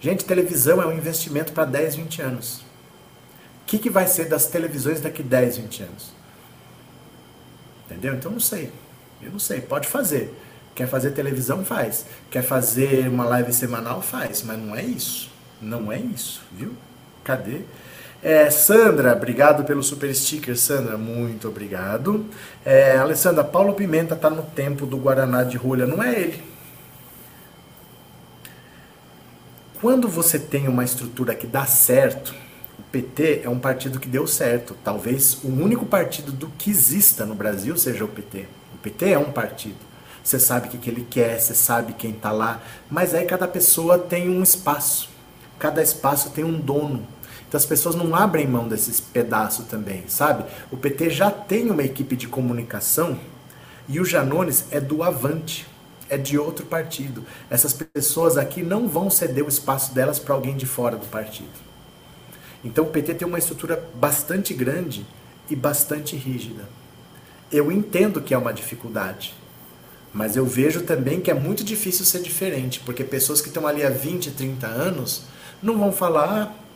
[0.00, 2.58] Gente, televisão é um investimento para 10, 20 anos.
[2.58, 6.12] O que, que vai ser das televisões daqui 10, 20 anos?
[7.86, 8.14] Entendeu?
[8.14, 8.72] Então não sei.
[9.22, 9.60] Eu não sei.
[9.60, 10.34] Pode fazer.
[10.74, 11.64] Quer fazer televisão?
[11.64, 12.06] Faz.
[12.30, 14.00] Quer fazer uma live semanal?
[14.00, 14.42] Faz.
[14.42, 15.30] Mas não é isso.
[15.60, 16.74] Não é isso, viu?
[17.22, 17.62] Cadê?
[18.22, 22.26] É, Sandra, obrigado pelo super sticker, Sandra, muito obrigado.
[22.64, 26.42] É, Alessandra, Paulo Pimenta está no tempo do Guaraná de rolha, não é ele.
[29.80, 32.34] Quando você tem uma estrutura que dá certo,
[32.78, 34.76] o PT é um partido que deu certo.
[34.84, 38.46] Talvez o único partido do que exista no Brasil seja o PT.
[38.74, 39.78] O PT é um partido.
[40.22, 42.60] Você sabe o que, que ele quer, você sabe quem está lá,
[42.90, 45.08] mas aí cada pessoa tem um espaço.
[45.58, 47.06] Cada espaço tem um dono.
[47.50, 50.44] Então as pessoas não abrem mão desses pedaços também, sabe?
[50.70, 53.18] O PT já tem uma equipe de comunicação
[53.88, 55.66] e o Janones é do Avante,
[56.08, 57.24] é de outro partido.
[57.50, 61.50] Essas pessoas aqui não vão ceder o espaço delas para alguém de fora do partido.
[62.64, 65.04] Então o PT tem uma estrutura bastante grande
[65.50, 66.68] e bastante rígida.
[67.50, 69.34] Eu entendo que é uma dificuldade.
[70.14, 73.84] Mas eu vejo também que é muito difícil ser diferente, porque pessoas que estão ali
[73.84, 75.24] há 20, 30 anos
[75.60, 76.69] não vão falar ah,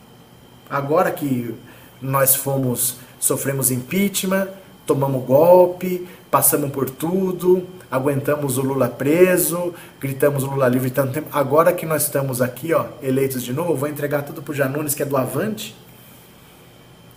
[0.69, 1.55] agora que
[2.01, 4.49] nós fomos sofremos impeachment,
[4.87, 11.29] tomamos golpe, passamos por tudo, aguentamos o Lula preso, gritamos Lula livre tanto tempo.
[11.33, 15.03] Agora que nós estamos aqui, ó, eleitos de novo, vou entregar tudo pro Janones que
[15.03, 15.75] é do Avante.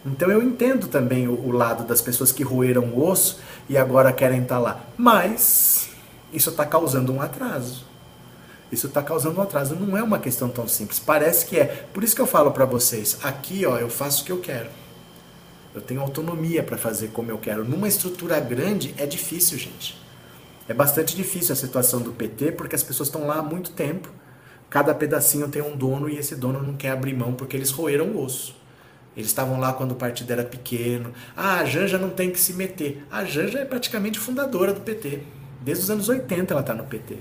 [0.06, 4.14] Então eu entendo também o, o lado das pessoas que roeram o osso e agora
[4.14, 4.80] querem estar tá lá.
[4.98, 5.90] Mas
[6.32, 7.86] isso está causando um atraso.
[8.72, 9.76] Isso está causando um atraso.
[9.76, 11.00] Não é uma questão tão simples.
[11.00, 11.88] Parece que é.
[11.94, 14.70] Por isso que eu falo para vocês: aqui, ó, eu faço o que eu quero.
[15.74, 17.64] Eu tenho autonomia para fazer como eu quero.
[17.64, 19.98] Numa estrutura grande é difícil, gente.
[20.68, 24.10] É bastante difícil a situação do PT porque as pessoas estão lá há muito tempo.
[24.70, 28.08] Cada pedacinho tem um dono e esse dono não quer abrir mão porque eles roeram
[28.08, 28.56] o osso.
[29.16, 31.14] Eles estavam lá quando o partido era pequeno.
[31.36, 33.06] Ah, a Janja não tem que se meter.
[33.10, 35.22] A Janja é praticamente fundadora do PT.
[35.62, 37.18] Desde os anos 80 ela está no PT.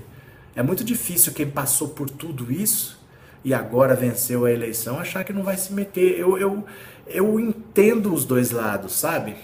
[0.57, 2.99] É muito difícil quem passou por tudo isso
[3.43, 6.19] e agora venceu a eleição achar que não vai se meter.
[6.19, 6.65] Eu, eu,
[7.05, 9.35] eu entendo os dois lados, sabe?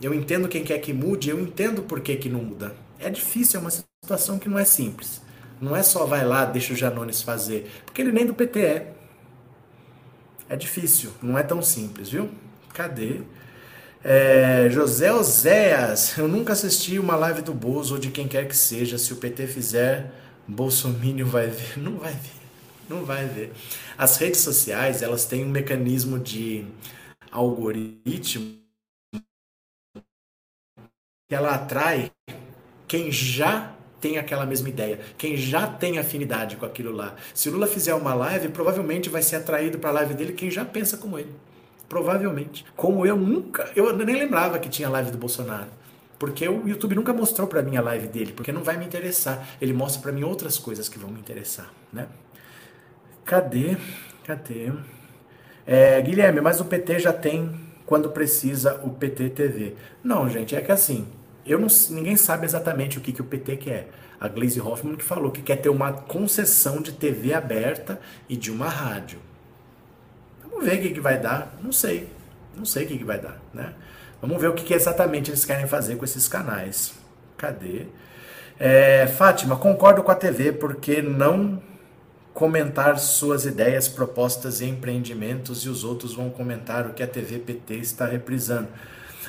[0.00, 2.74] Eu entendo quem quer que mude, eu entendo por que, que não muda.
[2.98, 5.20] É difícil, é uma situação que não é simples.
[5.60, 7.70] Não é só vai lá, deixa o Janones fazer.
[7.84, 8.92] Porque ele nem do PT é.
[10.48, 12.30] É difícil, não é tão simples, viu?
[12.72, 13.20] Cadê?
[14.02, 18.56] É, José Oséias, eu nunca assisti uma live do Bozo ou de quem quer que
[18.56, 18.96] seja.
[18.96, 21.78] Se o PT fizer, Bolsonaro vai ver.
[21.80, 22.44] Não vai ver.
[22.88, 23.52] Não vai ver.
[23.96, 26.66] As redes sociais, elas têm um mecanismo de
[27.30, 28.58] algoritmo
[31.28, 32.12] que ela atrai
[32.86, 37.16] quem já tem aquela mesma ideia, quem já tem afinidade com aquilo lá.
[37.32, 40.50] Se o Lula fizer uma live, provavelmente vai ser atraído para a live dele quem
[40.50, 41.34] já pensa como ele.
[41.88, 42.66] Provavelmente.
[42.76, 45.70] Como eu nunca, eu nem lembrava que tinha live do Bolsonaro.
[46.18, 49.46] Porque o YouTube nunca mostrou para mim a live dele, porque não vai me interessar.
[49.60, 52.06] Ele mostra para mim outras coisas que vão me interessar, né?
[53.24, 53.76] Cadê?
[54.24, 54.72] Cadê?
[55.66, 57.50] É, Guilherme, mas o PT já tem
[57.86, 59.74] quando precisa o PT TV.
[60.02, 61.06] Não, gente, é que assim,
[61.46, 63.90] eu não, ninguém sabe exatamente o que, que o PT quer.
[64.20, 68.50] A Glaze Hoffman que falou que quer ter uma concessão de TV aberta e de
[68.50, 69.18] uma rádio.
[70.42, 71.54] Vamos ver o que, que vai dar.
[71.62, 72.08] Não sei.
[72.56, 73.74] Não sei o que, que vai dar, né?
[74.26, 76.94] Vamos ver o que, que exatamente eles querem fazer com esses canais.
[77.36, 77.88] Cadê?
[78.58, 81.62] É, Fátima, concordo com a TV, porque não
[82.32, 87.38] comentar suas ideias, propostas e empreendimentos e os outros vão comentar o que a TV
[87.38, 88.68] PT está reprisando.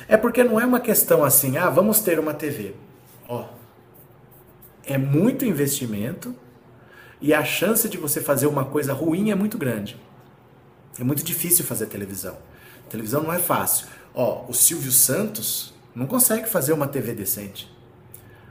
[0.08, 2.74] É porque não é uma questão assim, ah, vamos ter uma TV.
[3.28, 3.44] Ó,
[4.86, 6.34] é muito investimento
[7.20, 10.00] e a chance de você fazer uma coisa ruim é muito grande.
[10.98, 12.38] É muito difícil fazer televisão.
[12.88, 13.88] televisão não é fácil.
[14.16, 17.70] Ó, o Silvio Santos não consegue fazer uma TV decente.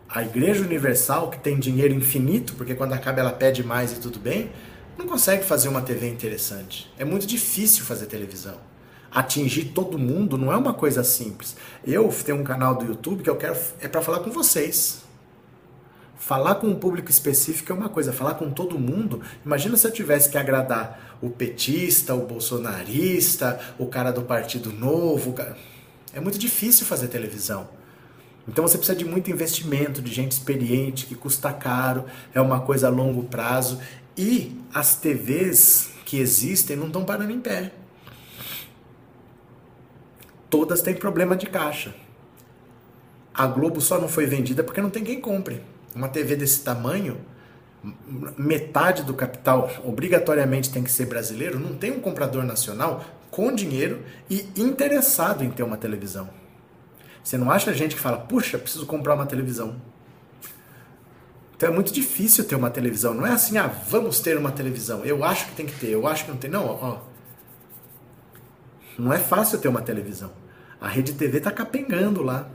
[0.08, 4.20] A Igreja Universal, que tem dinheiro infinito, porque quando acaba ela pede mais e tudo
[4.20, 4.52] bem,
[4.98, 6.90] não consegue fazer uma TV interessante.
[6.98, 8.58] É muito difícil fazer televisão
[9.16, 11.56] atingir todo mundo não é uma coisa simples.
[11.88, 15.05] Eu tenho um canal do YouTube que eu quero é para falar com vocês.
[16.26, 19.22] Falar com um público específico é uma coisa, falar com todo mundo.
[19.46, 25.36] Imagina se eu tivesse que agradar o petista, o bolsonarista, o cara do Partido Novo.
[26.12, 27.70] É muito difícil fazer televisão.
[28.48, 32.88] Então você precisa de muito investimento, de gente experiente, que custa caro, é uma coisa
[32.88, 33.80] a longo prazo.
[34.18, 37.72] E as TVs que existem não estão parando em pé
[40.50, 41.94] todas têm problema de caixa.
[43.34, 45.75] A Globo só não foi vendida porque não tem quem compre.
[45.96, 47.22] Uma TV desse tamanho,
[48.38, 54.04] metade do capital obrigatoriamente tem que ser brasileiro, não tem um comprador nacional com dinheiro
[54.30, 56.30] e interessado em ter uma televisão.
[57.24, 59.82] Você não acha gente que fala, puxa, preciso comprar uma televisão.
[61.56, 63.14] Então é muito difícil ter uma televisão.
[63.14, 65.04] Não é assim, ah, vamos ter uma televisão.
[65.06, 66.50] Eu acho que tem que ter, eu acho que não tem.
[66.52, 67.00] Não, ó,
[68.98, 70.32] não é fácil ter uma televisão.
[70.80, 72.50] A Rede TV tá capengando lá.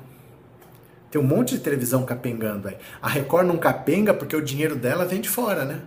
[1.10, 2.76] Tem um monte de televisão capengando aí.
[3.02, 5.80] A Record não capenga porque o dinheiro dela vem de fora, né?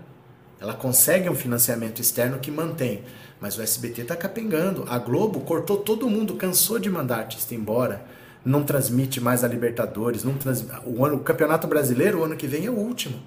[0.59, 3.03] Ela consegue um financiamento externo que mantém.
[3.39, 4.86] Mas o SBT tá capengando.
[4.88, 8.05] A Globo cortou todo mundo, cansou de mandar artista embora.
[8.45, 10.24] Não transmite mais a Libertadores.
[10.24, 10.65] Não trans...
[10.86, 11.17] o, ano...
[11.17, 13.19] o Campeonato Brasileiro, o ano que vem, é o último.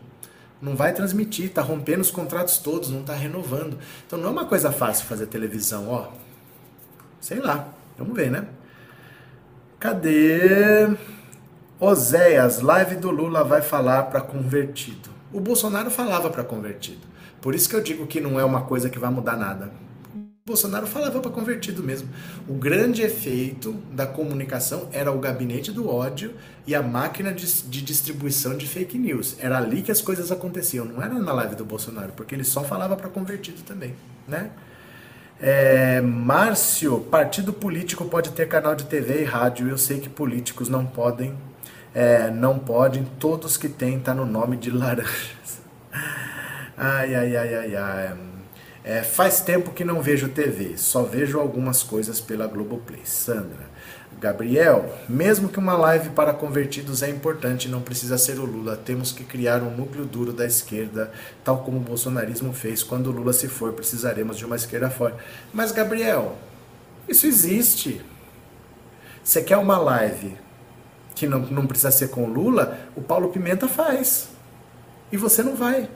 [0.60, 3.78] Não vai transmitir, tá rompendo os contratos todos, não tá renovando.
[4.06, 6.08] Então não é uma coisa fácil fazer televisão, ó.
[7.20, 7.68] Sei lá,
[7.98, 8.46] vamos ver, né?
[9.78, 10.88] Cadê?
[11.78, 15.10] Oséias, live do Lula vai falar para convertido.
[15.30, 17.06] O Bolsonaro falava para convertido.
[17.38, 19.70] Por isso que eu digo que não é uma coisa que vai mudar nada.
[20.14, 22.08] O Bolsonaro falava para convertido mesmo.
[22.48, 26.32] O grande efeito da comunicação era o gabinete do ódio
[26.66, 29.36] e a máquina de, de distribuição de fake news.
[29.38, 32.64] Era ali que as coisas aconteciam, não era na live do Bolsonaro, porque ele só
[32.64, 33.94] falava para convertido também,
[34.26, 34.50] né?
[35.38, 39.68] É, Márcio, partido político pode ter canal de TV e rádio.
[39.68, 41.36] Eu sei que políticos não podem,
[41.96, 43.06] é, não podem.
[43.18, 45.62] Todos que têm tá no nome de laranjas.
[46.76, 48.16] Ai, ai, ai, ai, ai.
[48.84, 53.00] É, faz tempo que não vejo TV, só vejo algumas coisas pela Globoplay.
[53.06, 53.74] Sandra.
[54.20, 58.76] Gabriel, mesmo que uma live para convertidos é importante, não precisa ser o Lula.
[58.76, 61.10] Temos que criar um núcleo duro da esquerda,
[61.42, 62.82] tal como o bolsonarismo fez.
[62.82, 65.16] Quando o Lula se for, precisaremos de uma esquerda forte.
[65.50, 66.36] Mas, Gabriel,
[67.08, 68.02] isso existe.
[69.24, 70.36] Você quer uma live
[71.16, 72.78] que não, não precisa ser com Lula?
[72.94, 74.28] O Paulo Pimenta faz.
[75.10, 75.88] E você não vai.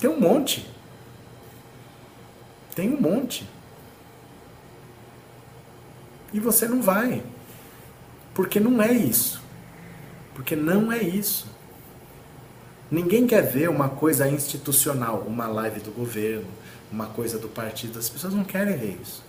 [0.00, 0.68] Tem um monte.
[2.74, 3.48] Tem um monte.
[6.32, 7.22] E você não vai.
[8.34, 9.40] Porque não é isso.
[10.34, 11.46] Porque não é isso.
[12.90, 16.46] Ninguém quer ver uma coisa institucional, uma live do governo,
[16.90, 18.00] uma coisa do partido.
[18.00, 19.22] As pessoas não querem ver isso.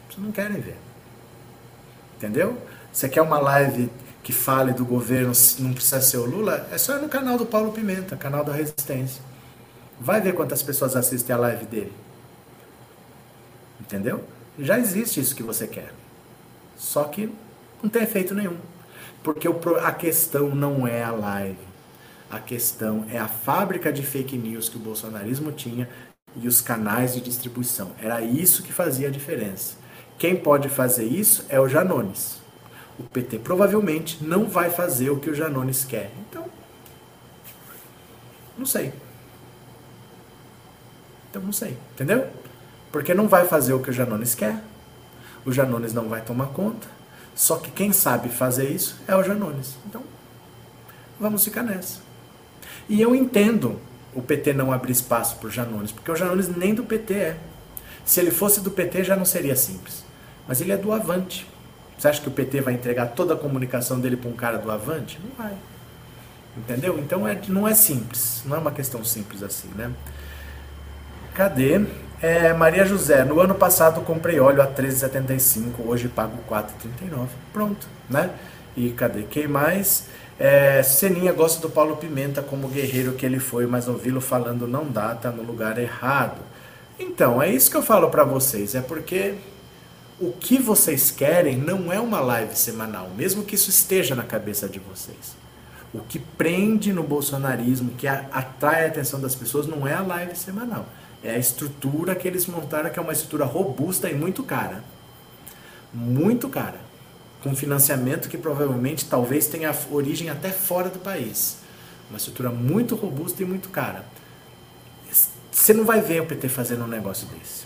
[0.00, 0.91] As pessoas não querem ver.
[2.22, 2.56] Entendeu?
[2.92, 3.90] Você quer uma live
[4.22, 6.68] que fale do governo, não precisa ser o Lula?
[6.70, 9.20] É só ir no canal do Paulo Pimenta, canal da Resistência.
[9.98, 11.92] Vai ver quantas pessoas assistem a live dele.
[13.80, 14.22] Entendeu?
[14.56, 15.92] Já existe isso que você quer.
[16.76, 17.28] Só que
[17.82, 18.56] não tem efeito nenhum.
[19.24, 19.48] Porque
[19.82, 21.58] a questão não é a live.
[22.30, 25.88] A questão é a fábrica de fake news que o bolsonarismo tinha
[26.36, 27.90] e os canais de distribuição.
[28.00, 29.81] Era isso que fazia a diferença.
[30.22, 32.40] Quem pode fazer isso é o Janones.
[32.96, 36.12] O PT provavelmente não vai fazer o que o Janones quer.
[36.20, 36.44] Então,
[38.56, 38.92] não sei.
[41.28, 41.76] Então, não sei.
[41.92, 42.28] Entendeu?
[42.92, 44.62] Porque não vai fazer o que o Janones quer.
[45.44, 46.86] O Janones não vai tomar conta.
[47.34, 49.74] Só que quem sabe fazer isso é o Janones.
[49.88, 50.04] Então,
[51.18, 51.98] vamos ficar nessa.
[52.88, 53.76] E eu entendo
[54.14, 57.36] o PT não abrir espaço para o Janones, porque o Janones nem do PT é.
[58.04, 60.01] Se ele fosse do PT já não seria simples.
[60.46, 61.46] Mas ele é do Avante.
[61.96, 64.70] Você acha que o PT vai entregar toda a comunicação dele para um cara do
[64.70, 65.20] Avante?
[65.22, 65.54] Não vai.
[66.56, 66.98] Entendeu?
[66.98, 68.42] Então é, não é simples.
[68.44, 69.90] Não é uma questão simples assim, né?
[71.34, 71.80] Cadê?
[72.20, 77.26] É, Maria José, no ano passado comprei óleo a 13,75, hoje pago 4,39.
[77.52, 78.30] Pronto, né?
[78.76, 79.22] E cadê?
[79.22, 80.06] Quem mais?
[80.38, 84.90] É, Seninha gosta do Paulo Pimenta como guerreiro que ele foi, mas ouvi-lo falando não
[84.90, 86.40] dá, tá no lugar errado.
[86.98, 89.34] Então, é isso que eu falo para vocês, é porque
[90.22, 94.68] o que vocês querem não é uma live semanal, mesmo que isso esteja na cabeça
[94.68, 95.36] de vocês.
[95.92, 100.34] O que prende no bolsonarismo, que atrai a atenção das pessoas, não é a live
[100.36, 100.86] semanal.
[101.22, 104.82] É a estrutura que eles montaram, que é uma estrutura robusta e muito cara.
[105.92, 106.92] Muito cara
[107.42, 111.58] com financiamento que provavelmente talvez tenha origem até fora do país.
[112.08, 114.04] Uma estrutura muito robusta e muito cara.
[115.50, 117.61] Você não vai ver o PT fazendo um negócio desse.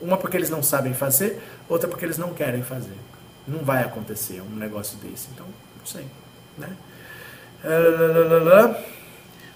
[0.00, 2.96] Uma porque eles não sabem fazer, outra porque eles não querem fazer.
[3.46, 5.28] Não vai acontecer um negócio desse.
[5.32, 6.04] Então, não sei.
[6.58, 6.68] Né?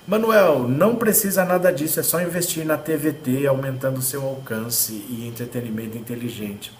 [0.06, 5.96] Manuel, não precisa nada disso, é só investir na TVT, aumentando seu alcance e entretenimento
[5.96, 6.72] inteligente.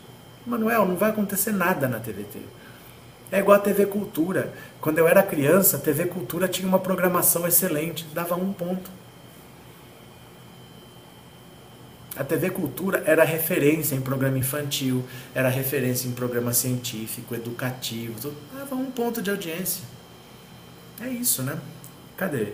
[0.46, 2.38] Manuel, não vai acontecer nada na TVT.
[3.30, 4.52] É igual a TV Cultura.
[4.80, 8.90] Quando eu era criança, a TV Cultura tinha uma programação excelente, dava um ponto.
[12.20, 15.02] A TV Cultura era referência em programa infantil,
[15.34, 19.82] era referência em programa científico, educativo, dava um ponto de audiência.
[21.00, 21.58] É isso, né?
[22.18, 22.48] Cadê?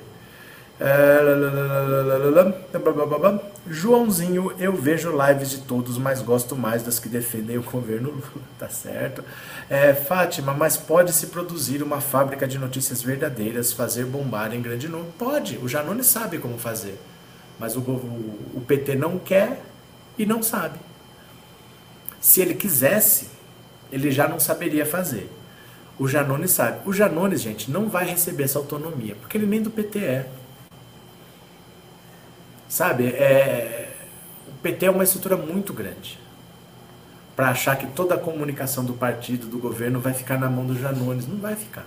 [3.69, 8.23] Joãozinho, eu vejo lives de todos, mas gosto mais das que defendem o governo Lula,
[8.61, 9.25] tá certo?
[9.69, 14.87] É, Fátima, mas pode se produzir uma fábrica de notícias verdadeiras, fazer bombar em grande
[14.87, 15.11] número?
[15.19, 17.01] Pode, o Janone sabe como fazer,
[17.59, 19.63] mas o, o, o PT não quer
[20.19, 20.79] e não sabe.
[22.21, 23.31] Se ele quisesse,
[23.91, 25.31] ele já não saberia fazer.
[25.99, 26.81] O Janone sabe.
[26.87, 30.29] O Janone, gente, não vai receber essa autonomia, porque ele nem do PT é.
[32.69, 33.95] Sabe, é,
[34.49, 36.19] o PT é uma estrutura muito grande
[37.35, 40.79] para achar que toda a comunicação do partido, do governo, vai ficar na mão dos
[40.79, 41.27] Janones.
[41.27, 41.87] Não vai ficar.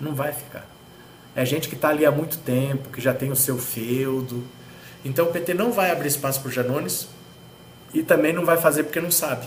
[0.00, 0.66] Não vai ficar.
[1.36, 4.44] É gente que está ali há muito tempo, que já tem o seu feudo.
[5.04, 7.08] Então o PT não vai abrir espaço para os Janones
[7.92, 9.46] e também não vai fazer porque não sabe.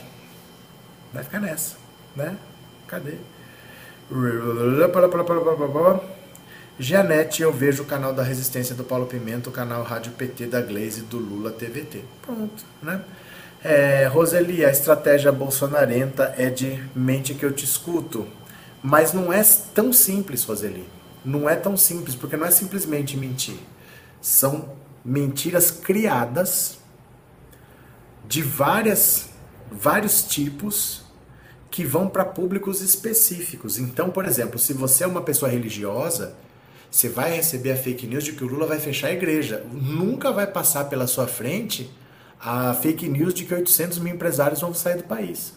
[1.14, 1.76] Vai ficar nessa,
[2.16, 2.38] né?
[2.88, 3.16] Cadê?
[6.80, 10.62] Janete, eu vejo o canal da Resistência do Paulo Pimenta, o canal Rádio PT da
[10.62, 12.04] Glaze do Lula TVT.
[12.22, 13.02] Pronto, né?
[13.64, 18.28] É, Roseli, a estratégia bolsonarenta é de mente que eu te escuto.
[18.84, 19.42] Mas não é
[19.74, 20.86] tão simples, Roseli.
[21.28, 23.60] Não é tão simples, porque não é simplesmente mentir.
[24.22, 24.74] São
[25.04, 26.78] mentiras criadas
[28.26, 29.30] de várias,
[29.70, 31.04] vários tipos
[31.70, 33.78] que vão para públicos específicos.
[33.78, 36.34] Então, por exemplo, se você é uma pessoa religiosa,
[36.90, 39.66] você vai receber a fake news de que o Lula vai fechar a igreja.
[39.70, 41.94] Nunca vai passar pela sua frente
[42.40, 45.52] a fake news de que 800 mil empresários vão sair do país.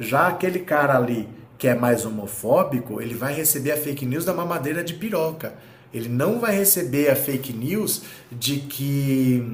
[0.00, 1.28] Já aquele cara ali
[1.58, 5.54] que é mais homofóbico, ele vai receber a fake news da mamadeira de piroca.
[5.92, 9.44] Ele não vai receber a fake news de que.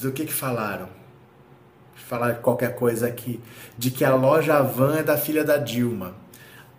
[0.00, 0.88] Do que que falaram?
[1.94, 3.38] Falar qualquer coisa aqui.
[3.76, 6.16] De que a loja Van é da filha da Dilma.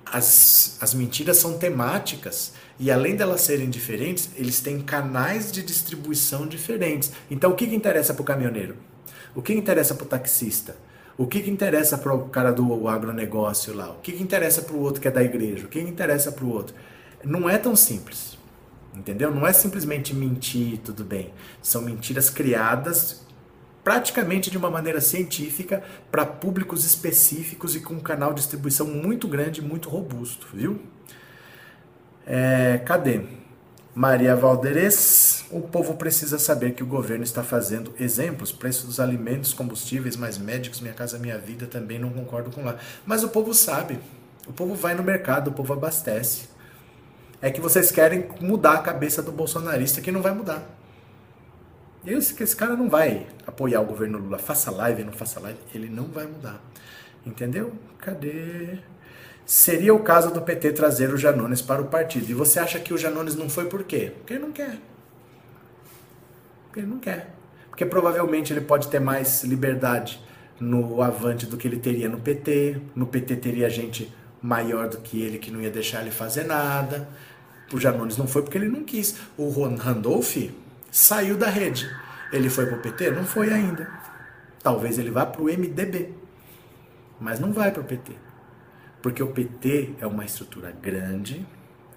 [0.05, 6.47] as, as mentiras são temáticas e além delas serem diferentes, eles têm canais de distribuição
[6.47, 7.11] diferentes.
[7.29, 8.75] Então o que, que interessa para o caminhoneiro?
[9.35, 10.75] O que, interessa para o taxista?
[11.17, 13.91] O que, que interessa para o cara do agronegócio lá?
[13.91, 15.65] O que, que interessa para o outro que é da igreja?
[15.65, 16.75] O que, que interessa para o outro?
[17.23, 18.37] Não é tão simples.
[18.95, 19.33] Entendeu?
[19.33, 21.33] Não é simplesmente mentir, tudo bem.
[21.61, 23.23] São mentiras criadas
[23.83, 29.27] praticamente de uma maneira científica para públicos específicos e com um canal de distribuição muito
[29.27, 30.79] grande, muito robusto, viu?
[32.25, 33.21] É, cadê?
[33.95, 39.53] Maria Valderes, o povo precisa saber que o governo está fazendo exemplos, preço dos alimentos,
[39.53, 42.77] combustíveis, mais médicos, minha casa, minha vida, também não concordo com lá.
[43.05, 43.99] Mas o povo sabe,
[44.47, 46.49] o povo vai no mercado, o povo abastece.
[47.39, 50.63] É que vocês querem mudar a cabeça do bolsonarista que não vai mudar.
[52.05, 54.39] Esse, esse cara não vai apoiar o governo Lula.
[54.39, 55.59] Faça live, não faça live.
[55.73, 56.61] Ele não vai mudar.
[57.25, 57.73] Entendeu?
[57.99, 58.79] Cadê?
[59.45, 62.29] Seria o caso do PT trazer o Janones para o partido.
[62.29, 64.11] E você acha que o Janones não foi por quê?
[64.17, 64.77] Porque ele não quer.
[66.65, 67.33] Porque ele não quer.
[67.69, 70.21] Porque provavelmente ele pode ter mais liberdade
[70.59, 72.79] no Avante do que ele teria no PT.
[72.95, 77.07] No PT teria gente maior do que ele que não ia deixar ele fazer nada.
[77.73, 79.15] O Janones não foi porque ele não quis.
[79.37, 80.37] O Randolph
[80.91, 81.89] saiu da rede.
[82.31, 83.11] Ele foi para o PT?
[83.11, 83.89] Não foi ainda.
[84.61, 86.13] Talvez ele vá para o MDB,
[87.19, 88.13] mas não vai para o PT.
[89.03, 91.45] Porque o PT é uma estrutura grande,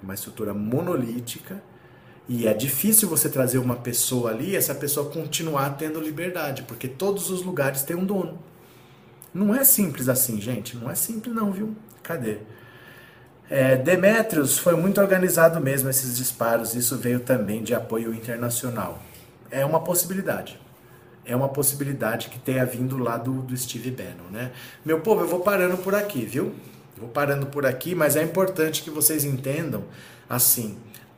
[0.02, 1.62] uma estrutura monolítica,
[2.28, 6.88] e é difícil você trazer uma pessoa ali e essa pessoa continuar tendo liberdade, porque
[6.88, 8.36] todos os lugares têm um dono.
[9.32, 10.76] Não é simples assim, gente.
[10.76, 11.76] Não é simples, não, viu?
[12.02, 12.38] Cadê?
[13.48, 19.00] É, Demetrios foi muito organizado mesmo esses disparos, isso veio também de apoio internacional.
[19.48, 20.58] É uma possibilidade.
[21.24, 24.50] É uma possibilidade que tenha vindo lá do, do Steve Bannon, né?
[24.84, 26.52] Meu povo, eu vou parando por aqui, viu?
[26.98, 29.84] Vou parando por aqui, mas é importante que vocês entendam
[30.28, 30.76] assim,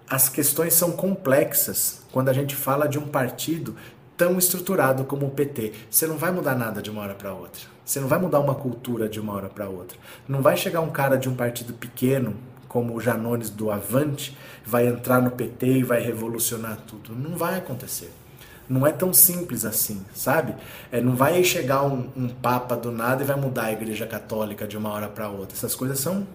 [0.09, 3.77] as questões são complexas quando a gente fala de um partido
[4.17, 5.73] tão estruturado como o PT.
[5.89, 7.63] Você não vai mudar nada de uma hora para outra.
[7.85, 9.97] Você não vai mudar uma cultura de uma hora para outra.
[10.27, 12.37] Não vai chegar um cara de um partido pequeno,
[12.69, 17.15] como o Janones do Avante, vai entrar no PT e vai revolucionar tudo.
[17.15, 18.13] Não vai acontecer.
[18.69, 20.55] Não é tão simples assim, sabe?
[20.93, 24.67] É, não vai chegar um, um papa do nada e vai mudar a igreja católica
[24.67, 25.57] de uma hora para outra.
[25.57, 26.27] Essas coisas são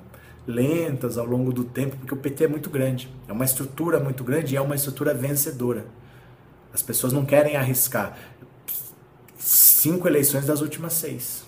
[0.47, 3.13] lentas ao longo do tempo, porque o PT é muito grande.
[3.27, 5.85] É uma estrutura muito grande e é uma estrutura vencedora.
[6.73, 8.17] As pessoas não querem arriscar
[9.37, 11.43] cinco eleições das últimas seis.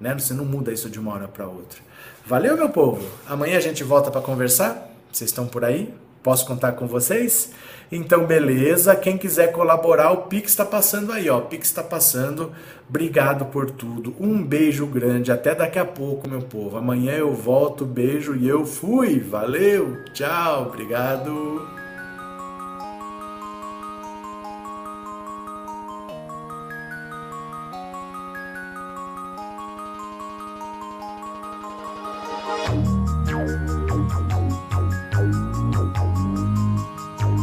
[0.00, 0.12] Né?
[0.14, 1.78] Você não muda isso de uma hora para outra.
[2.26, 3.08] Valeu, meu povo?
[3.28, 4.90] Amanhã a gente volta para conversar.
[5.12, 5.94] Vocês estão por aí?
[6.26, 7.52] Posso contar com vocês?
[7.90, 8.96] Então, beleza.
[8.96, 11.38] Quem quiser colaborar, o Pix está passando aí, ó.
[11.38, 12.50] O Pix está passando.
[12.88, 14.12] Obrigado por tudo.
[14.18, 15.30] Um beijo grande.
[15.30, 16.78] Até daqui a pouco, meu povo.
[16.78, 17.84] Amanhã eu volto.
[17.84, 19.20] Beijo e eu fui.
[19.20, 20.02] Valeu.
[20.12, 20.66] Tchau.
[20.66, 21.85] Obrigado.